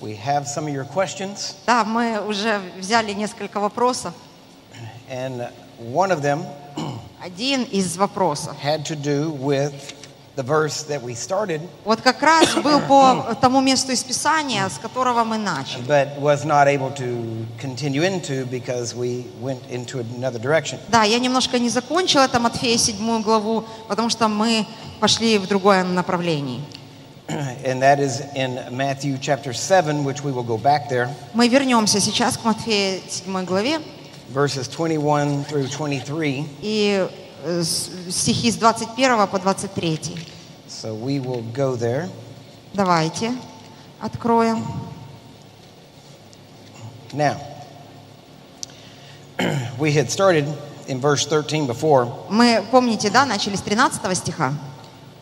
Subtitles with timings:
[0.00, 4.12] We have some of your questions, Да, мы уже взяли несколько вопросов.
[5.10, 5.48] and
[5.92, 6.44] one of them
[7.22, 8.54] Один из вопросов.
[8.62, 9.72] had to do with
[10.36, 14.76] the verse that we started, Вот как раз был по тому месту из Писания, с
[14.78, 15.82] которого мы начали.
[15.86, 20.78] but was not able to continue into because we went into another direction.
[20.88, 24.66] Да, я немножко не закончила это Матфея 7 главу, потому что мы
[25.00, 26.60] пошли в другое направлении.
[27.30, 32.00] And that is in Matthew chapter 7, which we will go back there, Мы вернемся
[32.00, 33.80] сейчас к Матфея 7 главе
[34.32, 36.46] verses 21 through 23.
[36.62, 37.08] и
[37.44, 40.16] э, с- стихи с 21 по 23.
[40.68, 42.08] So we will go there.
[42.74, 43.32] Давайте
[44.00, 44.64] откроем.
[47.12, 47.36] Now,
[49.78, 50.46] we had started
[50.86, 54.52] in verse 13 before, Мы, помните, да, начали с 13 стиха.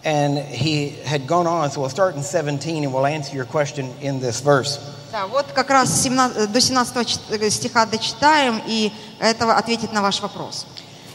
[0.05, 3.91] and he had gone on, so we'll start in 17 and we'll answer your question
[4.03, 4.79] in this verse.
[5.13, 9.93] Да, вот как раз с 17 до 17 чит- э, стиха дочитаем, и этого ответит
[9.93, 10.67] на ваш вопрос.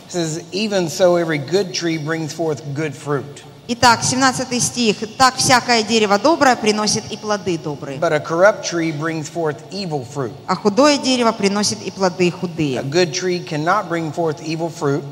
[0.08, 4.97] It says, Even so, every good tree brings forth good fruit, Итак, 17 стих.
[5.17, 10.03] «Так всякое дерево доброе приносит и плоды добрые, but a corrupt tree brings forth evil
[10.03, 10.31] fruit.
[10.47, 12.81] а худое дерево приносит и плоды A худые».
[12.89, 15.03] good tree cannot bring forth evil fruit,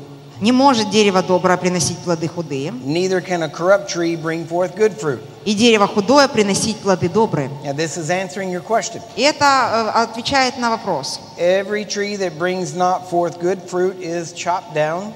[0.43, 4.91] Не может дерево доброе приносить плоды худые, neither can a corrupt tree bring forth good
[4.99, 5.21] fruit.
[5.45, 7.49] и дерево худое приносить плоды добрые.
[7.63, 9.01] Now, this is answering your question.
[9.15, 9.45] И это
[9.95, 11.21] э, отвечает на вопрос.
[11.39, 15.13] Every tree that brings not forth good fruit is chopped down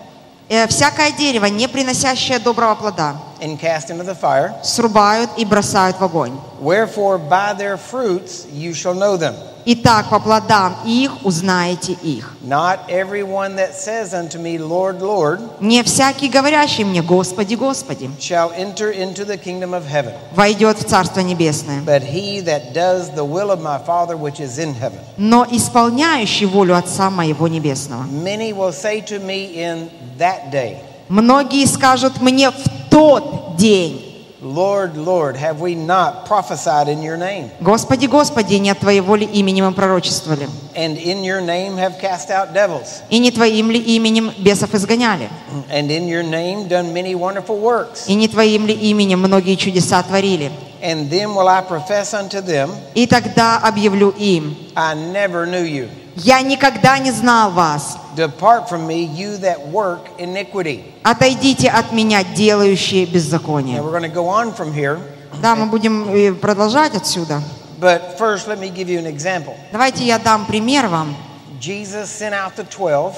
[0.48, 4.53] Э, Всякое дерево, не приносящее доброго плода, and cast into the fire.
[4.64, 6.39] срубают и бросают в огонь.
[6.61, 9.36] Wherefore, by their fruits you shall know them.
[9.70, 12.34] Итак, по плодам их узнаете их.
[12.42, 18.54] Not everyone that says unto me, Lord, Lord, Не всякий, говорящий мне, Господи, Господи, shall
[18.54, 23.26] enter into the kingdom of heaven, войдет в Царство Небесное, but he that does the
[23.26, 25.00] will of my Father which is in heaven.
[25.18, 28.04] но исполняющий волю Отца Моего Небесного.
[28.10, 30.77] Many will say to me in that day,
[31.10, 34.07] Многие скажут мне в тот день,
[34.39, 37.49] Lord, Lord, have we not prophesied in your name?
[37.59, 42.30] Господи, Господи, не от Твоей воли именем мы пророчествовали, And in your name have cast
[42.30, 43.02] out devils?
[43.09, 45.30] и не Твоим ли именем бесов изгоняли,
[45.71, 48.05] And in your name done many wonderful works?
[48.08, 50.52] и не Твоим ли именем многие чудеса творили.
[50.83, 55.89] And then will I profess unto them, И тогда объявлю им, I never knew you.
[56.15, 60.83] я никогда не знал вас, Depart from me, you that work iniquity.
[61.04, 63.82] отойдите от меня, делающие Now беззаконие.
[63.82, 65.00] we're going to go on from here,
[65.42, 67.44] Да, мы будем э, продолжать отсюда.
[67.80, 69.54] but first let me give you an example.
[69.72, 71.16] Давайте я дам пример вам.
[71.61, 73.14] Jesus sent out the 12,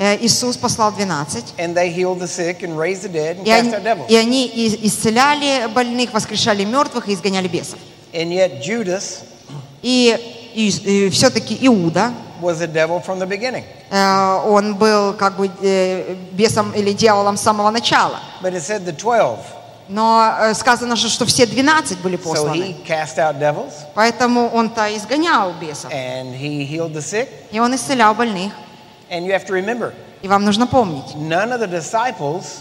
[0.00, 3.50] Э, Иисус послал 12, and they healed the sick and raised the dead and и
[3.50, 4.08] cast они, out devils.
[4.08, 7.78] и они и- исцеляли больных, воскрешали мертвых и изгоняли бесов.
[8.14, 9.24] And yet Judas
[9.82, 13.64] И, все-таки Иуда, was a devil from the beginning.
[13.90, 18.18] э, он был как бы э, бесом или дьяволом с самого начала.
[18.42, 19.38] But it said the 12.
[19.88, 22.56] Но э, сказано же, что все 12 были So посланы.
[22.62, 25.90] he cast out devils, Поэтому он-то изгонял бесов.
[25.92, 27.28] and he healed the sick.
[27.52, 28.52] И он исцелял больных.
[29.10, 31.06] And you have to remember, И вам нужно помнить,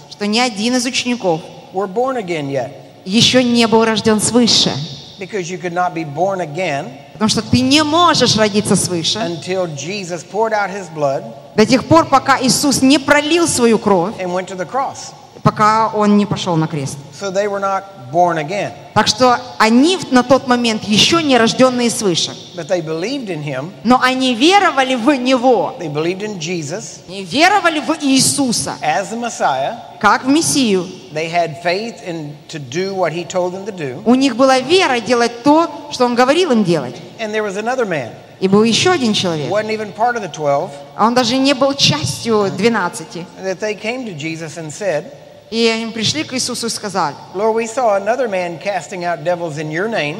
[0.10, 1.42] что ни один из учеников
[1.74, 2.72] were born again yet.
[3.04, 4.72] еще не был рожден свыше.
[5.20, 9.66] Because you could not be born again Потому что ты не можешь родиться свыше until
[9.76, 11.24] Jesus poured out his blood
[11.56, 15.14] до тех пор, пока Иисус не пролил свою кровь, and went to the cross.
[15.42, 16.98] пока Он не пошел на крест.
[17.20, 18.72] So they were not born again.
[18.94, 22.32] Так что они на тот момент еще не рожденные свыше.
[22.56, 23.72] But they believed in him.
[23.84, 25.76] Но они веровали в Него.
[25.80, 29.76] They believed in Jesus Они веровали в Иисуса, as the Messiah.
[30.00, 30.86] как в Мессию.
[34.06, 36.96] У них была вера делать то, что Он говорил им делать.
[38.40, 39.50] И был еще один человек.
[39.50, 43.26] wasn't even part of the 12, А он даже не был частью 12.
[43.44, 45.06] that they came to Jesus and said,
[45.50, 47.16] И они пришли к Иисусу и сказали,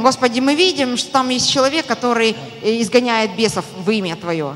[0.02, 4.56] Господи, мы видим, что там есть человек, который э, изгоняет бесов в имя Твое.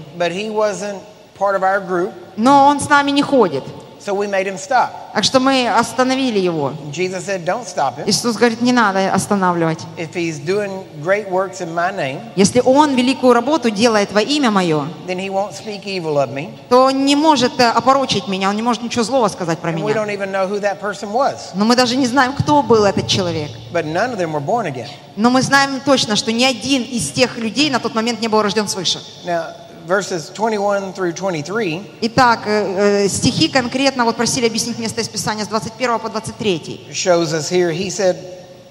[2.37, 3.63] Но он с нами не ходит.
[4.03, 4.89] So we made him stop.
[5.13, 6.73] Так что мы остановили его.
[6.91, 8.05] Jesus said, Don't stop him.
[8.07, 9.79] Иисус говорит, не надо останавливать.
[9.97, 14.49] If he's doing great works in my name, Если он великую работу делает во имя
[14.51, 16.49] мое, then he won't speak evil of me.
[16.69, 19.81] то он не может э, опорочить меня, он не может ничего злого сказать про And
[19.83, 19.93] we меня.
[19.95, 21.51] don't even know who that person was.
[21.53, 23.51] Но мы даже не знаем, кто был этот человек.
[23.73, 24.87] But none of them were born again.
[25.17, 28.41] Но мы знаем точно, что ни один из тех людей на тот момент не был
[28.41, 28.99] рожден свыше.
[29.25, 29.47] Now,
[29.90, 35.44] verses 21 through 23 Итак, э, э, стихи конкретно вот просили объяснить место из Писания
[35.44, 36.88] с 21 по 23.
[36.92, 38.16] shows us here, he said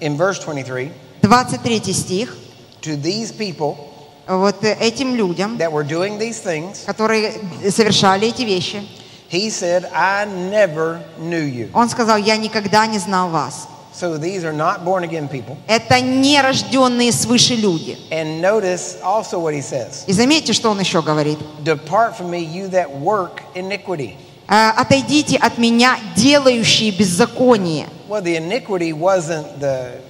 [0.00, 0.92] in verse 23,
[1.22, 2.36] 23 стих.
[2.82, 3.76] to these people
[4.28, 7.32] вот э, этим людям, that were doing these things, которые
[7.70, 8.82] совершали эти вещи,
[9.30, 11.70] he said, I never knew you.
[11.72, 13.68] он сказал, я никогда не знал вас.
[13.93, 15.57] So these are not born again people.
[15.67, 17.97] Это нерожденные свыше люди.
[18.09, 21.37] And notice also what he says И заметьте, что он еще говорит.
[21.63, 24.15] Depart from me, you that work iniquity.
[24.47, 27.87] «Э, Отойдите от меня, делающие беззаконие.
[28.09, 30.01] Well, the iniquity wasn't the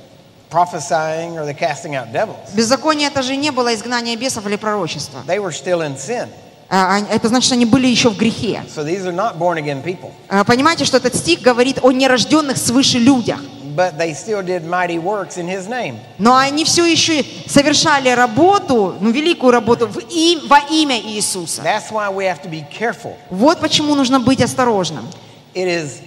[0.49, 5.23] prophesying or the casting out devils, Беззаконие это же не было изгнание бесов или пророчества.
[5.27, 6.27] they were still in sin.
[6.69, 8.63] А, а, Это значит, они были еще в грехе.
[8.73, 10.11] So these are not born again people.
[10.29, 13.39] А, Понимаете, что этот стих говорит о нерожденных свыше людях.
[13.75, 15.99] But they still did mighty works in his name.
[16.17, 21.61] Но они все еще совершали работу, ну, великую работу в им- во имя Иисуса.
[21.61, 23.15] That's why we have to be careful.
[23.29, 25.07] Вот почему нужно быть осторожным.
[25.53, 26.01] It is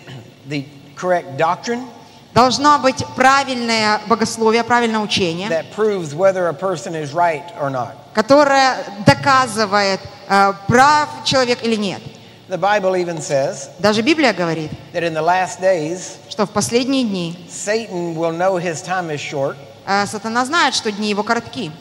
[0.49, 0.64] the
[0.96, 1.84] correct doctrine
[2.34, 7.93] Должно быть правильное богословие, правильное учение, that proves whether a person is right or not.
[8.12, 8.76] которое
[9.06, 12.00] доказывает, э, прав человек или нет.
[12.50, 17.03] The Bible even says Даже Библия говорит, that in the last days, что в последние
[17.03, 21.71] дни Satan will know his time is short, э, сатана знает, что дни его коротки.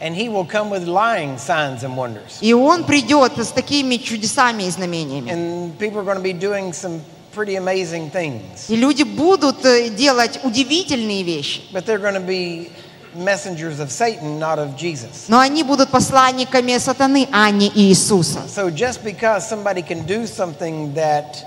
[0.00, 2.38] and he will come with lying signs and wonders.
[2.40, 5.30] И он придет с такими чудесами и знамениями.
[5.30, 7.00] And people are going to be doing some
[7.32, 8.68] pretty amazing things.
[8.68, 11.62] И люди будут э, делать удивительные вещи.
[11.72, 12.70] But they're going to be
[13.15, 15.25] messengers of Satan, not of Jesus.
[15.27, 18.41] Но они будут посланниками сатаны, а не Иисуса.
[18.47, 21.45] So just because somebody can do something that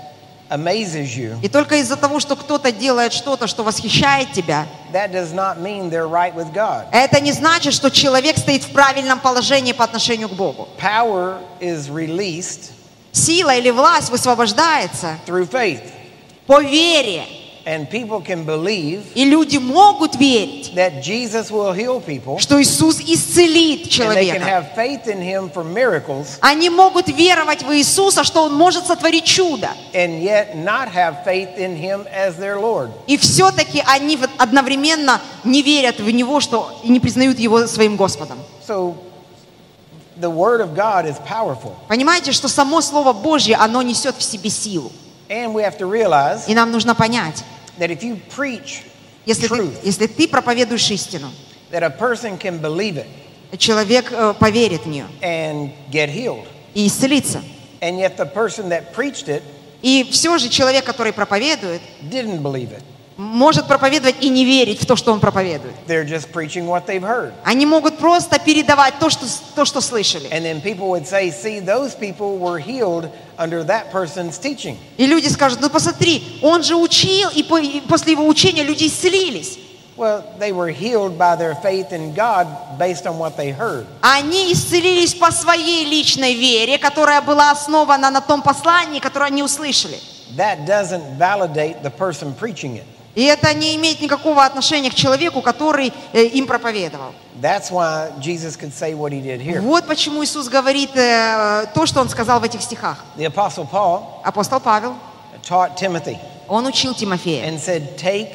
[0.49, 5.33] amazes you, И только из-за того, что кто-то делает что-то, что восхищает тебя, that does
[5.33, 6.85] not mean they're right with God.
[6.91, 10.67] это не значит, что человек стоит в правильном положении по отношению к Богу.
[10.79, 12.71] Power is released
[13.11, 15.81] Сила или власть высвобождается through faith.
[16.45, 17.23] по вере.
[17.67, 22.99] And people can believe И люди могут верить, that Jesus will heal people, что Иисус
[22.99, 24.45] исцелит and they can человека.
[24.45, 29.25] have faith in him for miracles, Они могут веровать в Иисуса, что Он может сотворить
[29.25, 29.69] чудо.
[29.95, 32.91] and yet not have faith in him as their Lord.
[33.07, 38.37] И все-таки они одновременно не верят в Него, что и не признают Его своим Господом.
[38.67, 38.93] So
[40.21, 41.73] the Word of God is powerful.
[41.87, 44.91] Понимаете, что само Слово Божье, оно несет в себе силу.
[45.27, 47.43] And we have to realize И нам нужно понять,
[47.78, 48.82] that if you preach
[49.26, 51.30] если ты, truth, если ты проповедуешь истину,
[51.70, 53.06] that a person can believe it
[53.58, 56.46] человек э, поверит в нее and get healed.
[56.74, 57.42] и исцелится.
[57.80, 59.42] And yet the person that preached it
[59.82, 62.82] И все же человек, который проповедует, didn't believe it.
[63.17, 65.73] Может проповедовать и не верить в то, что он проповедует.
[65.87, 67.33] They're just preaching what they've heard.
[67.43, 69.25] Они могут просто передавать то, что,
[69.55, 70.29] то, что слышали.
[70.31, 74.77] And then people would say, see, those people were healed under that person's teaching.
[74.97, 78.87] И люди скажут, ну посмотри, он же учил, и, по- и после его учения люди
[78.87, 79.59] исцелились.
[79.97, 82.47] Well, they were healed by their faith in God
[82.77, 83.85] based on what they heard.
[84.01, 89.97] Они исцелились по своей личной вере, которая была основана на том послании, которое они услышали.
[90.35, 92.83] That doesn't validate the person preaching it.
[93.15, 97.13] И это не имеет никакого отношения к человеку, который э, им проповедовал.
[97.41, 99.61] That's why Jesus could say what he did here.
[99.61, 103.03] Вот почему Иисус говорит э, то, что Он сказал в этих стихах.
[103.17, 104.95] The Apostle Paul Апостол Павел,
[105.43, 106.17] taught Timothy
[106.47, 107.45] он учил Тимофея.
[107.47, 108.31] and said, Take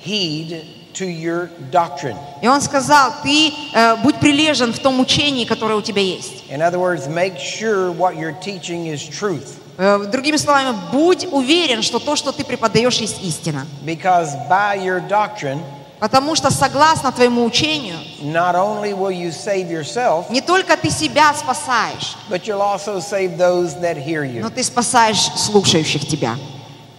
[0.00, 0.64] heed
[0.94, 2.16] to your doctrine.
[2.42, 6.44] И он сказал, ты э, будь прилежен в том учении, которое у тебя есть.
[6.50, 9.58] In other words, make sure what you're teaching is truth.
[9.80, 13.64] Э, другими словами, будь уверен, что то, что ты преподаешь, есть истина.
[13.84, 15.60] Because by your doctrine,
[16.00, 21.32] Потому что согласно твоему учению, not only will you save yourself, не только ты себя
[21.34, 24.50] спасаешь, but you'll also save those that hear но you.
[24.50, 26.36] ты спасаешь слушающих тебя.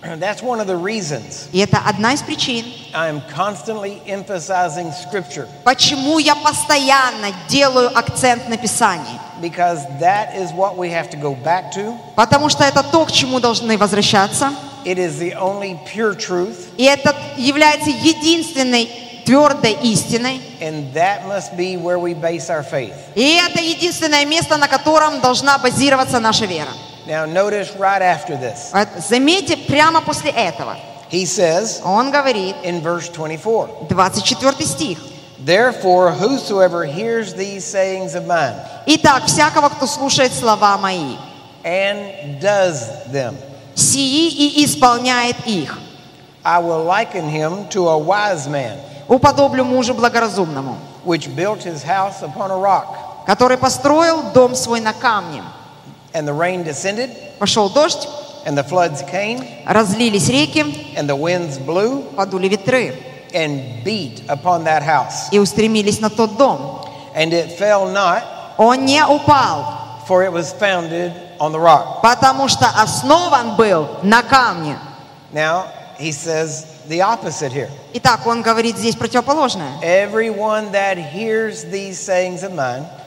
[0.20, 5.48] That's one of the reasons И это одна из причин, I'm constantly emphasizing Scripture.
[5.64, 9.20] почему я постоянно делаю акцент на Писании.
[9.42, 11.98] Because that is what we have to go back to.
[12.16, 14.54] Потому что это то, к чему должны возвращаться.
[14.86, 18.90] It is the only pure truth, И это является единственной
[19.26, 20.42] твердой истиной.
[20.62, 22.94] and that must be where we base our faith.
[23.16, 26.70] И это единственное место, на котором должна базироваться наша вера.
[27.09, 30.77] Now, notice right after this, Вот Заметьте, прямо после этого
[31.11, 34.99] he says он говорит, in verse 24, 24 стих.
[35.39, 38.55] Therefore, whosoever hears these sayings of mine
[38.87, 41.17] Итак, всякого, кто слушает слова мои,
[41.63, 43.37] and does them,
[43.75, 45.79] сии и исполняет их,
[46.45, 52.23] I will liken him to a wise man уподоблю мужу благоразумному, which built his house
[52.23, 52.87] upon a rock.
[53.27, 55.43] который построил дом свой на камне.
[56.15, 58.07] And the rain descended, Пошел дождь,
[58.47, 62.95] and the floods came, разлились реки, and the winds blew подули ветры
[63.35, 65.29] and beat upon that house.
[65.33, 66.87] и устремились на тот дом.
[67.17, 68.23] And it fell not,
[68.59, 72.01] он не упал, for it was founded on the rock.
[72.03, 74.79] потому что основан был на камне.
[75.33, 75.65] Now,
[75.99, 77.71] he says the opposite here.
[77.95, 79.81] Итак, он говорит здесь противоположное.
[79.83, 82.98] Everyone that hears these sayings of mine Э,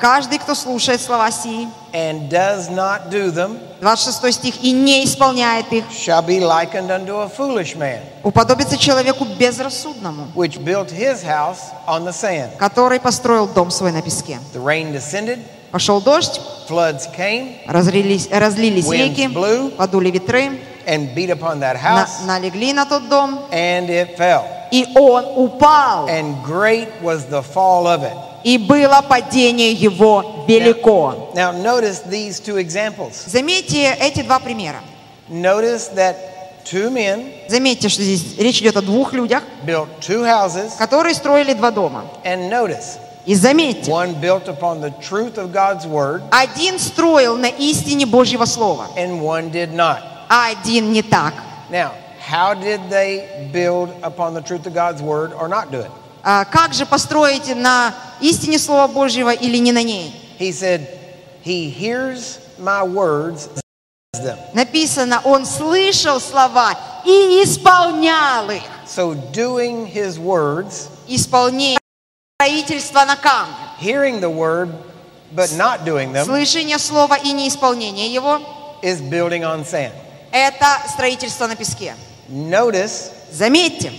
[0.00, 5.70] Каждый, кто слушает слова сии, and does not do them 26 стих, и не исполняет
[5.72, 11.70] их, shall be likened unto a foolish man, уподобится человеку безрассудному, which built his house
[11.86, 12.56] on the sand.
[12.58, 14.38] который построил дом свой на песке.
[14.54, 15.38] The rain descended,
[15.70, 19.70] Пошел дождь, floods came, разлились, разлились Winds реки, blew.
[19.76, 24.44] подули ветры, and beat upon that на- house, налегли на тот дом, and it fell.
[24.70, 28.16] и он упал, And great was the fall of it.
[28.43, 31.31] И было падение его велико.
[31.35, 33.13] Now, notice these two examples.
[33.27, 34.81] Заметьте эти два примера.
[35.29, 36.15] Notice that
[36.65, 41.53] two men Заметьте, что здесь речь идет о двух людях, built two houses, которые строили
[41.53, 42.05] два дома.
[42.25, 47.47] and notice И заметьте, one built upon the truth of God's word, один строил на
[47.47, 49.99] истине Божьего Слова, and one did not.
[50.29, 51.33] а один не так.
[51.69, 55.91] Now, how did they build upon the truth of God's word or not do it?
[56.23, 60.13] А как же построить на истине Слова Божьего или не на ней?
[60.39, 60.87] He said,
[61.43, 63.49] He hears my words,
[64.13, 64.37] them.
[64.53, 68.63] Написано, он слышал слова и исполнял их.
[68.87, 71.79] So, doing his words, Исполнение
[72.39, 73.53] строительства на камне.
[73.81, 74.69] hearing the word,
[75.35, 78.39] but not doing them, Слышание слова и неисполнение его
[78.81, 79.91] is building on sand.–
[80.31, 81.95] это строительство на песке.
[82.29, 83.91] Notice Заметьте,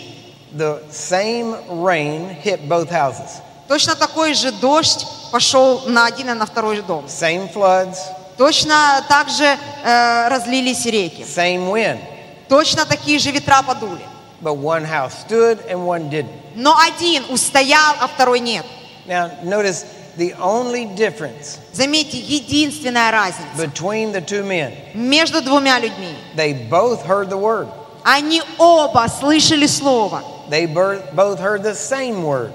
[0.56, 6.46] the same rain hit both houses, точно такой же дождь пошел на один и на
[6.46, 7.06] второй дом.
[7.06, 7.98] same floods,
[8.38, 9.44] Точно так же
[9.84, 11.24] э, разлились реки.
[11.24, 12.00] same wind,
[12.48, 14.02] Точно такие же ветра подули.
[14.42, 16.32] but one house stood and one didn't.
[16.56, 18.66] Но один устоял, а второй нет.
[19.06, 19.86] Now, notice
[20.18, 26.16] the only difference Заметьте, единственная разница between the two men, между двумя людьми.
[26.36, 27.68] they both heard the word.
[28.04, 30.24] Они оба слышали слово.
[30.50, 32.52] They bur- both heard the same word.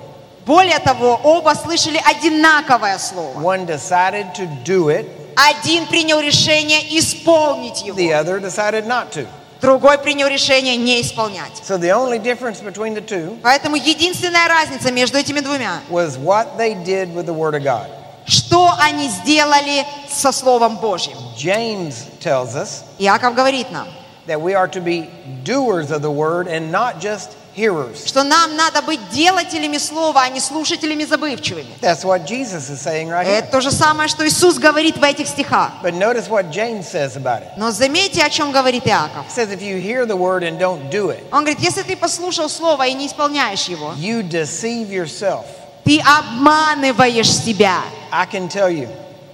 [0.47, 3.39] Более того, оба слышали одинаковое слово.
[3.41, 9.27] One decided to do it, Один принял решение исполнить the его, other decided not to.
[9.61, 11.63] другой принял решение не исполнять.
[11.67, 16.59] So the only difference between the two Поэтому единственная разница между этими двумя, was what
[16.59, 17.89] they did with the word of God.
[18.27, 21.17] что они сделали со Словом Божьим.
[21.37, 23.89] James tells us Иаков говорит нам,
[24.27, 25.09] that we are to be
[25.43, 28.06] doers of the word and not just hearers.
[28.08, 31.68] что нам надо быть делателями Слова, а не слушателями забывчивыми.
[31.82, 33.38] That's what Jesus is saying right here.
[33.40, 35.72] Это то же самое, что Иисус говорит в этих стихах.
[35.84, 37.50] But notice what James says about it.
[37.58, 39.26] Но заметьте, о чем говорит Иаков.
[39.28, 41.96] He says if you hear the word and don't do it, Он говорит, если ты
[41.96, 45.46] послушал Слово и не исполняешь его, you deceive yourself.
[45.86, 47.82] ты обманываешь себя.
[48.12, 48.88] I can tell you,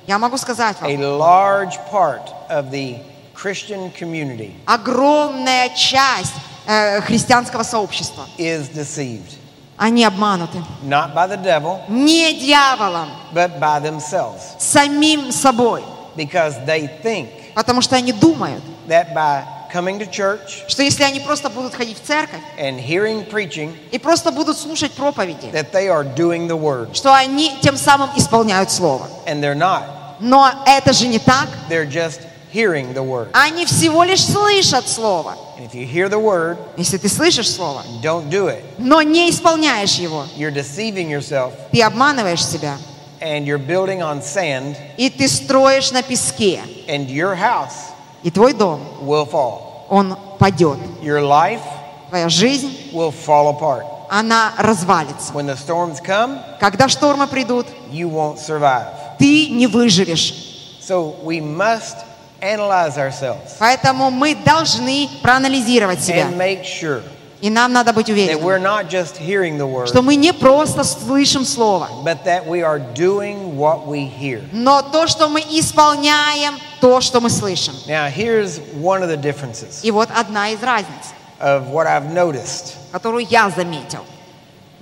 [0.08, 2.98] Я могу сказать a вам, large part of the
[3.34, 6.34] Christian community огромная часть
[6.68, 9.36] э, христианского сообщества, is deceived,
[9.78, 10.58] они обмануты.
[10.84, 15.84] not by the devil, Не дьяволом, but by themselves, самим собой.
[16.16, 21.20] because they think Потому что они думают, that by coming to church что если они
[21.20, 25.88] просто будут ходить в церковь and hearing preaching, и просто будут слушать проповеди, that they
[25.90, 29.08] are doing the word, что они тем самым исполняют Слово.
[29.26, 29.84] and they're not.
[30.22, 31.50] Но это же не так.
[31.70, 32.22] They're just
[32.55, 33.29] hearing the word.
[33.33, 35.37] Они всего лишь слышат Слово.
[35.59, 39.03] And if you hear the word, Если ты слышишь Слово, and don't do it, но
[39.03, 42.77] не исполняешь его, you're deceiving yourself ты обманываешь себя.
[43.21, 46.61] and you're building on sand, И ты строишь на песке.
[46.89, 47.93] and your house
[48.23, 49.85] И твой дом, will fall.
[49.89, 50.79] он падет.
[51.03, 51.61] Your life
[52.09, 53.85] Твоя жизнь, will fall apart.
[54.09, 55.33] она развалится.
[55.33, 58.87] When the storms come, Когда штормы придут, you won't survive.
[59.19, 60.35] ты не выживешь.
[60.81, 61.97] So we must
[62.45, 66.27] analyze ourselves Поэтому мы должны проанализировать себя.
[66.29, 67.03] and make sure
[67.43, 70.33] И нам надо быть that уверенными, we're not just hearing the word, что мы не
[70.33, 74.43] просто слышим Слово, but that we are doing what we hear.
[74.53, 77.75] но то, что мы исполняем, то, что мы слышим.
[77.87, 82.75] Now, here's one of the differences И вот одна из разниц, of what I've noticed.
[82.93, 84.05] которую я заметил.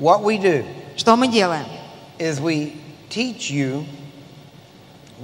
[0.00, 0.64] What we do
[0.96, 1.64] Что мы делаем?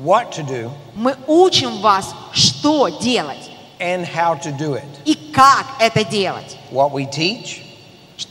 [0.03, 4.83] What to do Мы учим вас, что делать and how to do it.
[5.05, 6.57] и как это делать.
[6.71, 7.61] What we teach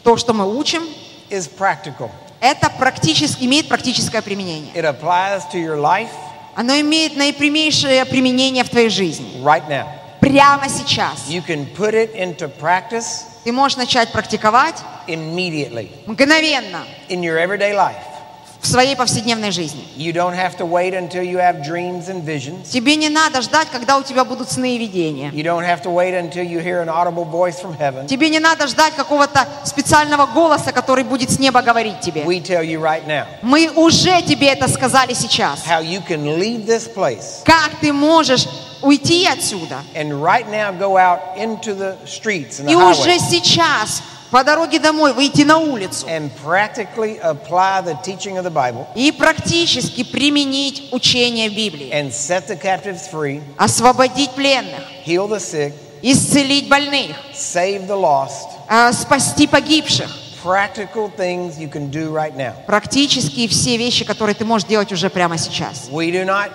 [0.05, 0.83] То, что мы учим,
[1.31, 2.11] is practical.
[2.41, 4.73] это практически, имеет практическое применение.
[4.75, 6.11] It applies to your life
[6.55, 9.43] Оно имеет наипрямейшее применение в твоей жизни.
[9.43, 9.87] right now.
[10.21, 11.29] Прямо сейчас.
[11.29, 14.75] You can put it into practice Ты можешь начать практиковать
[15.07, 18.03] immediately мгновенно in your everyday life.
[18.61, 19.85] В своей повседневной жизни.
[19.97, 22.69] You don't have to wait until you have dreams and visions.
[22.71, 25.31] Тебе не надо ждать, когда у тебя будут сны и видения.
[25.31, 28.07] You don't have to wait until you hear an audible voice from heaven.
[28.07, 32.23] Тебе не надо ждать какого-то специального голоса, который будет с неба говорить тебе.
[32.23, 35.65] We tell you right now Мы уже тебе это сказали сейчас.
[35.65, 38.47] how you can leave this place Как ты можешь
[38.83, 44.03] уйти отсюда and right now go out into the streets and the и уже сейчас
[44.31, 49.11] по дороге домой выйти на улицу and practically apply the teaching of the Bible и
[49.13, 56.69] практически применить учение Библии, and set the captives free, освободить пленных, heal the sick, исцелить
[56.69, 58.49] больных, save the lost.
[58.69, 60.11] э, спасти погибших.
[60.45, 62.53] Practical things you can do right now.
[62.67, 65.89] Практически все вещи, которые ты можешь делать уже прямо сейчас.
[65.91, 66.51] We do not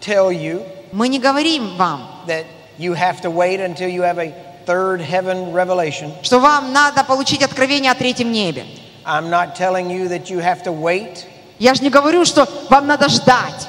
[0.00, 0.62] tell you
[0.92, 2.44] Мы не говорим вам, that
[2.78, 4.32] you have to wait until you have a
[4.66, 6.12] third heaven revelation.
[6.22, 8.64] что вам надо получить откровение о третьем небе.
[9.04, 11.26] I'm not telling you that you have to wait
[11.58, 13.68] Я же не говорю, что вам надо ждать,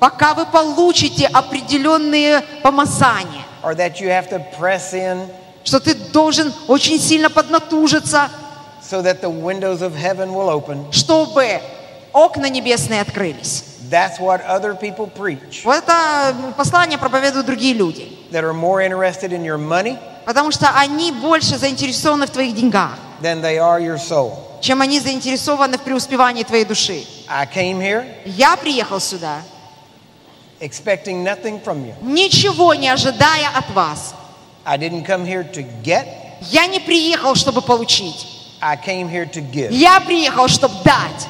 [0.00, 3.44] пока вы получите определенные помазания,
[5.62, 8.28] что ты должен очень сильно поднатужиться,
[8.82, 9.00] so
[10.90, 11.60] чтобы
[12.12, 13.64] окна небесные открылись.
[13.89, 19.31] That's what other people preach Вот это послание проповедуют другие люди, that are more interested
[19.31, 23.97] in your money потому что они больше заинтересованы в твоих деньгах, than they are your
[23.97, 24.37] soul.
[24.61, 27.03] чем они заинтересованы в преуспевании твоей души.
[27.27, 29.41] I came here Я приехал сюда,
[30.59, 31.93] expecting nothing from you.
[32.01, 34.15] ничего не ожидая от вас.
[34.65, 36.07] I didn't come here to get,
[36.49, 38.27] Я не приехал, чтобы получить.
[38.61, 39.71] I came here to give.
[39.73, 41.27] Я приехал, чтобы дать.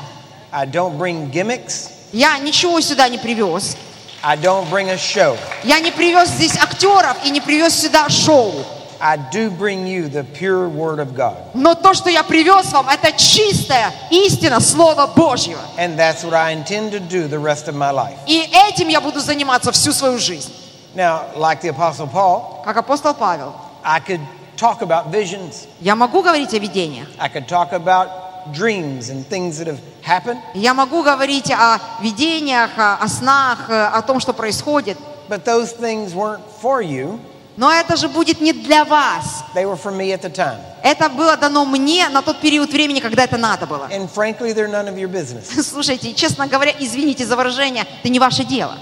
[0.52, 3.77] I don't bring gimmicks, Я ничего сюда не привез.
[4.23, 5.37] I don't bring a show.
[5.62, 8.53] Я не привез здесь актеров и не привез сюда шоу.
[9.00, 11.37] I do bring you the pure Word of God.
[11.55, 15.61] Но то, что я привез вам, это чистая истина Слова Божьего.
[15.77, 18.16] And that's what I intend to do the rest of my life.
[18.27, 20.53] И этим я буду заниматься всю свою жизнь.
[20.94, 23.55] Now, like the Apostle Paul, Как апостол Павел.
[23.85, 24.21] I could
[24.57, 27.07] talk about visions, Я могу говорить о видениях.
[27.21, 28.09] I could talk about
[28.53, 34.03] dreams and things that have happened, Я могу говорить о видениях, о, снах, э, о
[34.03, 34.97] том, что происходит.
[35.29, 37.19] but those things weren't for you,
[37.57, 39.43] Но это же будет не для вас.
[39.55, 40.59] they were for me at the time.
[40.83, 43.89] Это было дано мне на тот период времени, когда это надо было.
[43.91, 45.63] And frankly, they're none of your business.
[45.69, 48.77] Слушайте, честно говоря, извините за выражение, это не ваше дело.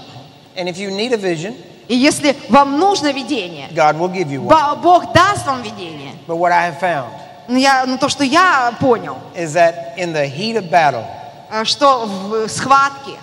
[0.55, 1.55] And if you need a vision,
[1.87, 4.81] И если вам нужно видение, God will give you one.
[4.81, 6.11] Бог даст вам видение.
[6.27, 7.11] But what I have found
[7.47, 11.05] Но, я, но то, что я понял, is that in the heat of battle,
[11.51, 13.13] э, что в схватке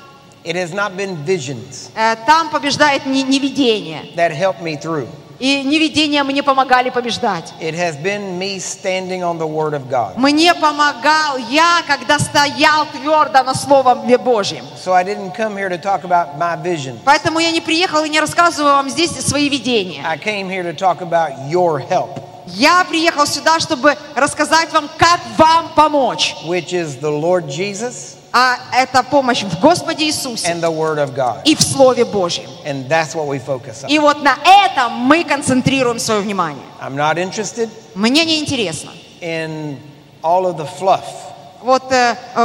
[0.45, 4.15] it has not been visions э, там побеждает не, не видение.
[4.17, 5.09] that helped me through.
[5.41, 7.53] И невидения мне помогали побеждать.
[7.61, 10.17] It has been me standing on the Word of God.
[10.17, 14.65] Мне помогал я, когда стоял твердо на Словом Божьем.
[14.77, 16.99] So I didn't come here to talk about my vision.
[17.05, 20.05] Поэтому я не приехал и не рассказываю вам здесь свои видения.
[22.47, 26.35] Я приехал сюда, чтобы рассказать вам, как вам помочь.
[26.47, 31.15] which is the Lord Jesus А это помощь в Господе Иисусе and the Word of
[31.15, 31.43] God.
[31.45, 32.51] и в Слове Божьем.
[32.67, 33.89] And that's what we focus on.
[33.89, 36.65] И вот на этом мы концентрируем свое внимание.
[36.83, 38.91] I'm not interested Мне не интересно.
[39.21, 39.79] in
[40.23, 41.05] all of the fluff.
[41.63, 41.85] Вот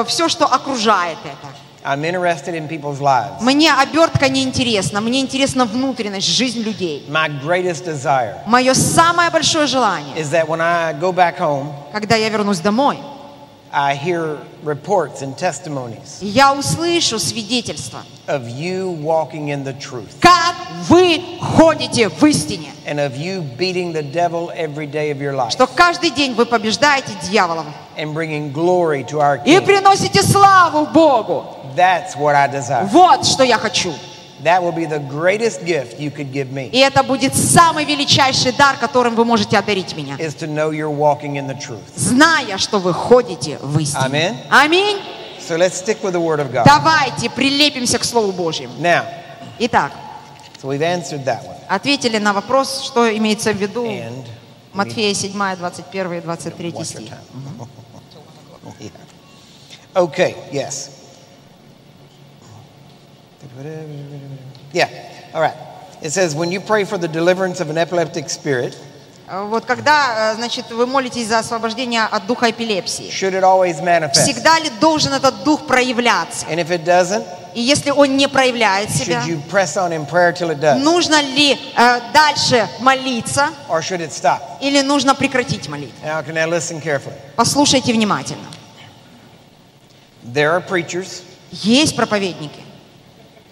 [0.08, 1.48] все, что окружает это.
[1.84, 3.42] I'm interested in people's lives.
[3.42, 5.00] Мне обертка не интересна.
[5.00, 7.06] Мне интересна внутренность, жизнь людей.
[7.10, 12.16] My greatest desire Мое самое большое желание, is that when I go back home, когда
[12.16, 12.98] я вернусь домой,
[13.72, 20.56] I hear reports and testimonies я услышу свидетельство, of you walking in the truth как
[20.90, 22.72] вы ходите в истине.
[22.88, 26.46] and of you beating the devil every day of your life Что каждый день вы
[26.48, 27.64] побеждаете дьявола
[27.96, 29.66] and bringing glory to our и King.
[29.66, 31.46] приносите славу Богу.
[31.76, 32.86] That's what I desire.
[32.86, 33.94] Вот что я хочу.
[34.44, 38.54] That will be the greatest gift you could give me И это будет самый величайший
[38.54, 40.16] дар, которым вы можете одарить меня.
[40.16, 41.82] is to know you're walking in the truth.
[41.96, 44.06] Зная, что вы ходите в истине.
[44.06, 44.38] Аминь.
[44.50, 44.98] Аминь.
[45.46, 46.64] So let's stick with the Word of God.
[46.66, 48.74] Давайте прилепимся к Слову Божьему.
[48.80, 49.04] Now,
[49.60, 49.92] Итак,
[50.62, 51.58] so we've answered that one.
[51.68, 54.26] ответили на вопрос, что имеется в виду And
[54.74, 57.10] Матфея 7, 21 и 23 watch your стих.
[59.96, 60.99] Okay, yes.
[64.74, 64.90] Yeah,
[65.34, 65.56] all right.
[66.02, 68.76] It says, when you pray for the deliverance of an epileptic spirit,
[69.30, 73.10] Э, Вот когда, э, значит, вы молитесь за освобождение от духа эпилепсии,
[74.24, 76.48] всегда ли должен этот дух проявляться?
[77.56, 79.24] И если он не проявляет себя,
[80.76, 83.50] нужно ли э, дальше молиться
[84.62, 85.96] или нужно прекратить молитву?
[87.36, 88.48] Послушайте внимательно.
[90.24, 91.22] There are preachers,
[91.52, 92.69] Есть проповедники.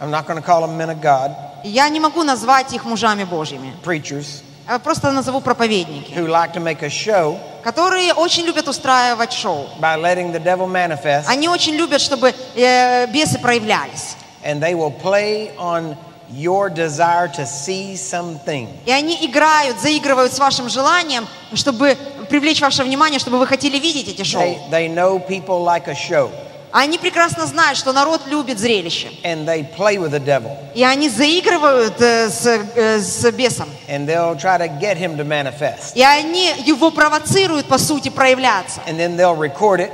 [0.01, 3.25] I'm not going to call them men of God, Я не могу назвать их мужами
[3.25, 3.73] Божьими.
[3.85, 9.33] preachers, Я просто назову проповедники, who like to make a show которые очень любят устраивать
[9.33, 9.67] шоу.
[9.81, 14.17] by letting the devil manifest, Они очень любят, чтобы э, бесы проявлялись.
[14.45, 15.97] and they will play on
[16.35, 18.67] your desire to see something.
[18.87, 21.97] И они играют, заигрывают с вашим желанием, чтобы
[22.29, 24.41] привлечь ваше внимание, чтобы вы хотели видеть эти шоу.
[24.43, 26.31] They, they know people like a show,
[26.80, 29.08] Они прекрасно знают, что народ любит зрелище.
[29.24, 33.68] and they play with the devil, И они заигрывают э, с, э, с бесом.
[33.88, 35.94] and they'll try to get him to manifest.
[35.96, 38.80] И они его провоцируют, по сути, проявляться.
[38.88, 39.92] And then they'll record it,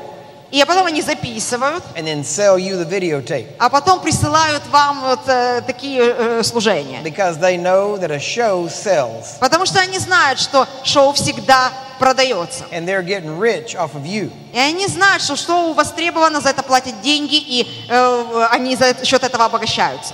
[0.53, 3.47] И потом они записывают, and then sell you the videotape.
[3.57, 7.01] а потом присылают вам вот э, такие э, служения.
[7.01, 12.65] Because they know that a show sells, Потому что они знают, что шоу всегда продается.
[12.71, 14.31] and they're getting rich off of you.
[14.53, 19.23] И они знают, что шоу востребовано, за это платят деньги, и э, они за счет
[19.23, 20.13] этого обогащаются.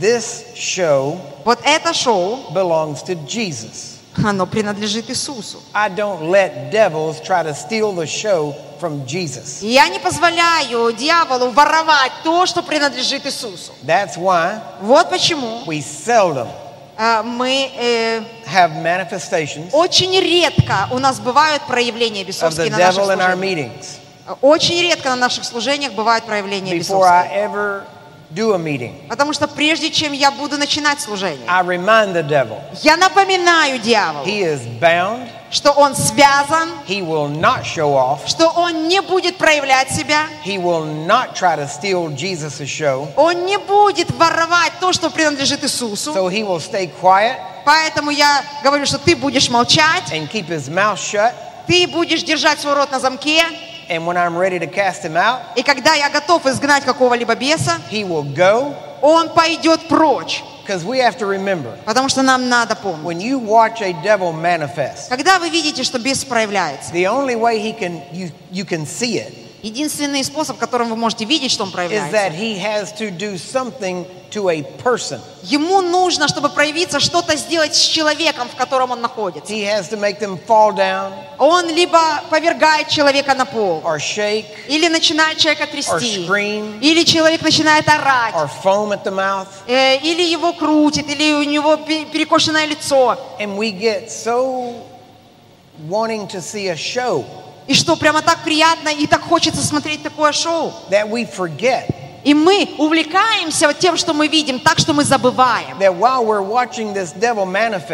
[0.00, 3.93] This show Вот это шоу, belongs to Jesus.
[4.22, 5.60] Оно принадлежит Иисусу.
[5.72, 9.62] I don't let devils try to steal the show from Jesus.
[9.62, 13.72] Я не позволяю дьяволу воровать то, что принадлежит Иисусу.
[13.82, 16.48] That's why Вот почему we seldom
[16.98, 23.70] э, мы э, have manifestations очень редко у нас бывают проявления бесовские на наших служениях.
[24.40, 27.88] Очень редко на наших служениях бывают проявления бесовские.
[28.34, 32.58] Do a meeting, Потому что прежде чем я буду начинать служение, I remind the devil.
[32.82, 38.48] я напоминаю дьяволу, he is bound, что он связан, he will not show off, что
[38.48, 42.08] он не будет проявлять себя, he will not try to steal
[42.66, 46.12] show, он не будет воровать то, что принадлежит Иисусу.
[46.12, 50.68] so he will stay quiet Поэтому я говорю, что ты будешь молчать, and keep his
[50.68, 51.32] mouth shut.
[51.66, 53.42] ты будешь держать свой рот на замке,
[53.89, 57.77] And when I'm ready to cast him out, и когда я готов изгнать какого-либо беса,
[57.91, 58.75] he will go.
[59.01, 60.43] он пойдет прочь.
[60.63, 63.03] Because we have to remember, Потому что нам надо помнить.
[63.03, 67.57] when you watch a devil manifest, Когда вы видите, что бес проявляется, the only way
[67.59, 69.33] he can you you can see it
[69.64, 73.36] единственный способ, которым вы можете видеть, что он is проявляется, that he has to do
[73.36, 75.20] something to a person.
[75.42, 79.52] ему нужно, чтобы проявиться, что-то сделать с человеком, в котором он находится.
[79.52, 81.98] He has to make them fall down Он либо
[82.30, 87.88] повергает человека на пол, or shake или начинает человека or трясти, scream или человек начинает
[87.88, 89.46] орать, or foam at the mouth.
[89.66, 93.16] э, или его крутит, или у него пе- перекошенное лицо.
[93.40, 94.82] And we get so
[95.88, 97.24] wanting to see a show
[97.66, 100.72] И что, прямо так приятно и так хочется смотреть такое шоу.
[100.90, 105.78] that we forget И мы увлекаемся тем, что мы видим, так что мы забываем.
[105.78, 107.44] that while we're watching this devil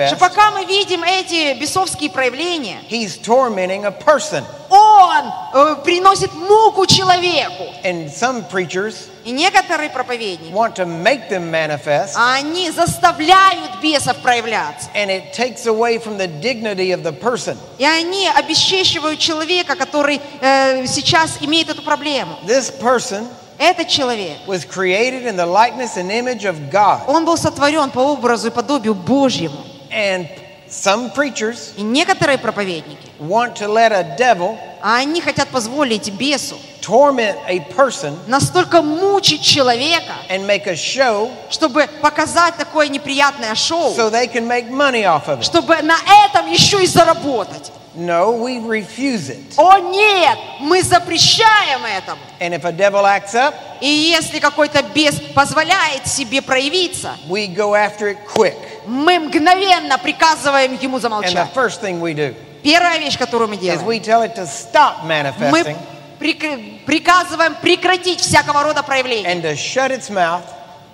[0.07, 4.45] Что пока мы видим эти бесовские проявления, he's tormenting a person.
[4.69, 7.65] он э, приносит муку человеку.
[7.83, 14.89] And some preachers И некоторые проповедники, want to make them manifest, они заставляют бесов проявляться.
[14.95, 17.59] and it takes away from the dignity of the person.
[17.79, 22.39] И они обесчещивают человека, который э, сейчас имеет эту проблему.
[22.47, 23.27] This person
[23.61, 27.03] Этот человек, was created in the likeness and image of God.
[27.07, 29.63] он был сотворен по образу и подобию Божьему.
[29.91, 30.27] And
[30.67, 36.57] some preachers И некоторые проповедники, want to let a devil а они хотят позволить бесу
[36.81, 43.95] torment a person настолько мучить человека, and make a show чтобы показать такое неприятное шоу,
[43.95, 45.45] so they can make money off of it.
[45.45, 47.73] чтобы на этом еще и заработать.
[47.95, 49.55] No, we refuse it.
[49.57, 52.21] О нет, мы запрещаем этому.
[52.39, 57.75] And if a devil acts up, И если какой-то бес позволяет себе проявиться, we go
[57.75, 58.55] after it quick.
[58.87, 61.53] мы мгновенно приказываем ему And the замолчать.
[61.55, 65.03] first thing we do Первая вещь, которую мы is делаем, we tell it to stop
[65.05, 65.77] мы manifesting
[66.21, 70.43] прик- приказываем прекратить всякого рода проявления, and to shut its mouth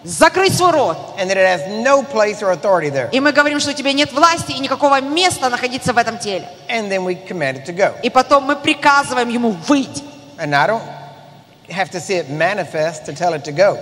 [0.05, 0.97] закрыть свой рот.
[1.19, 3.09] and that it has no place or authority there.
[3.13, 6.49] И мы говорим, что у тебя нет власти и никакого места находиться в этом теле.
[6.69, 7.95] And then we command it to go.
[8.03, 10.03] И потом мы приказываем ему выйти.
[10.39, 10.83] And I don't
[11.69, 13.77] have to see it manifest to tell it to go.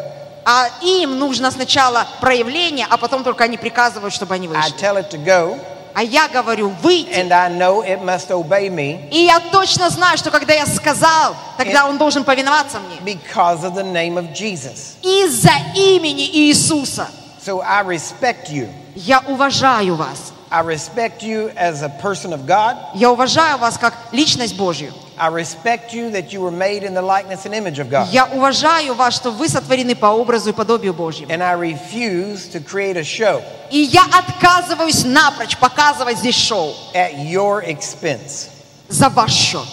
[0.46, 4.76] А им нужно сначала проявление, а потом только они приказывают, чтобы они I вышли.
[4.78, 5.58] tell it to go,
[5.94, 7.10] А я говорю, выйти.
[7.12, 11.36] and I know it must obey me И я точно знаю, что когда я сказал,
[11.56, 12.96] тогда он должен повиноваться мне.
[13.16, 14.96] because of the name of Jesus.
[15.02, 17.08] Из-за имени Иисуса.
[17.44, 18.68] So I respect you.
[18.96, 20.32] Я уважаю вас.
[20.50, 22.76] I respect you as a person of God.
[22.94, 24.92] Я уважаю вас как личность Божью.
[25.17, 28.07] I respect you that you were made in the likeness and image of God.
[28.11, 31.31] Я уважаю вас, что вы сотворены по образу и подобию Божьему.
[31.31, 37.13] And I refuse to create a show И я отказываюсь напрочь показывать здесь шоу at
[37.29, 38.49] your expense.
[38.87, 39.67] за ваш счет.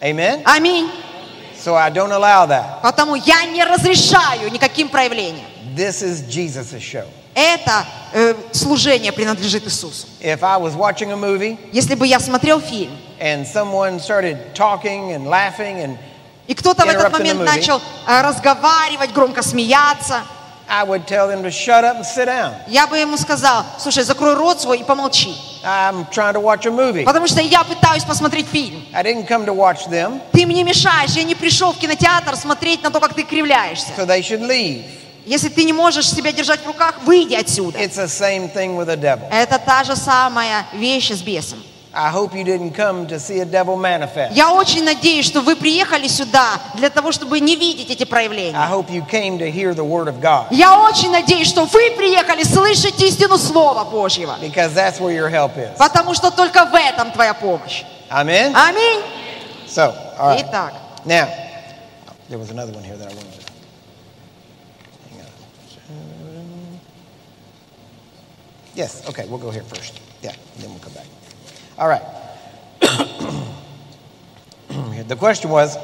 [0.00, 0.42] Amen?
[0.44, 0.90] Аминь.
[1.58, 2.80] So I don't allow that.
[2.82, 5.46] Поэтому я не разрешаю никаким проявлениям.
[5.74, 7.06] This is Jesus' show.
[7.34, 10.06] Это э, служение принадлежит Иисусу.
[10.20, 15.11] If I was watching a movie Если бы я смотрел фильм, and someone started talking
[15.13, 15.97] and laughing and
[16.47, 20.21] и кто-то в этот момент начал э, разговаривать, громко смеяться,
[20.67, 22.53] I would tell them to shut up and sit down.
[22.67, 25.33] я бы ему сказал, слушай, закрой рот свой и помолчи.
[25.63, 27.03] I'm trying to watch a movie.
[27.03, 28.83] Потому что я пытаюсь посмотреть фильм.
[28.93, 32.81] I didn't come to watch them, Ты мне мешаешь, я не пришел в кинотеатр смотреть
[32.83, 33.91] на то, как ты кривляешься.
[33.95, 34.83] so they should leave.
[35.25, 37.77] Если ты не можешь себя держать в руках, выйди отсюда.
[37.77, 39.29] It's the same thing with the devil.
[39.29, 41.61] Это та же самая вещь с бесом.
[41.98, 44.32] I hope you didn't come to see a devil manifest.
[44.34, 48.58] Я очень надеюсь, что вы приехали сюда для того, чтобы не видеть эти I проявления.
[48.70, 52.42] hope you came to hear the word of God Я очень надеюсь, что вы приехали
[52.42, 54.36] слышать истину Слова Божьего.
[54.42, 55.74] because that's where your help is.
[55.78, 57.84] Потому что только в этом твоя помощь.
[58.10, 58.54] Amen?
[58.54, 59.02] Аминь.
[59.66, 60.44] So, all right.
[60.46, 60.74] Итак,
[61.06, 61.26] Now,
[62.28, 63.52] there was another one here that I wanted to.
[65.12, 66.80] Hang on.
[68.74, 69.98] Yes, okay, we'll go here first.
[70.20, 71.06] Yeah, and then we'll come back.
[71.80, 72.02] All right.
[75.08, 75.76] the question was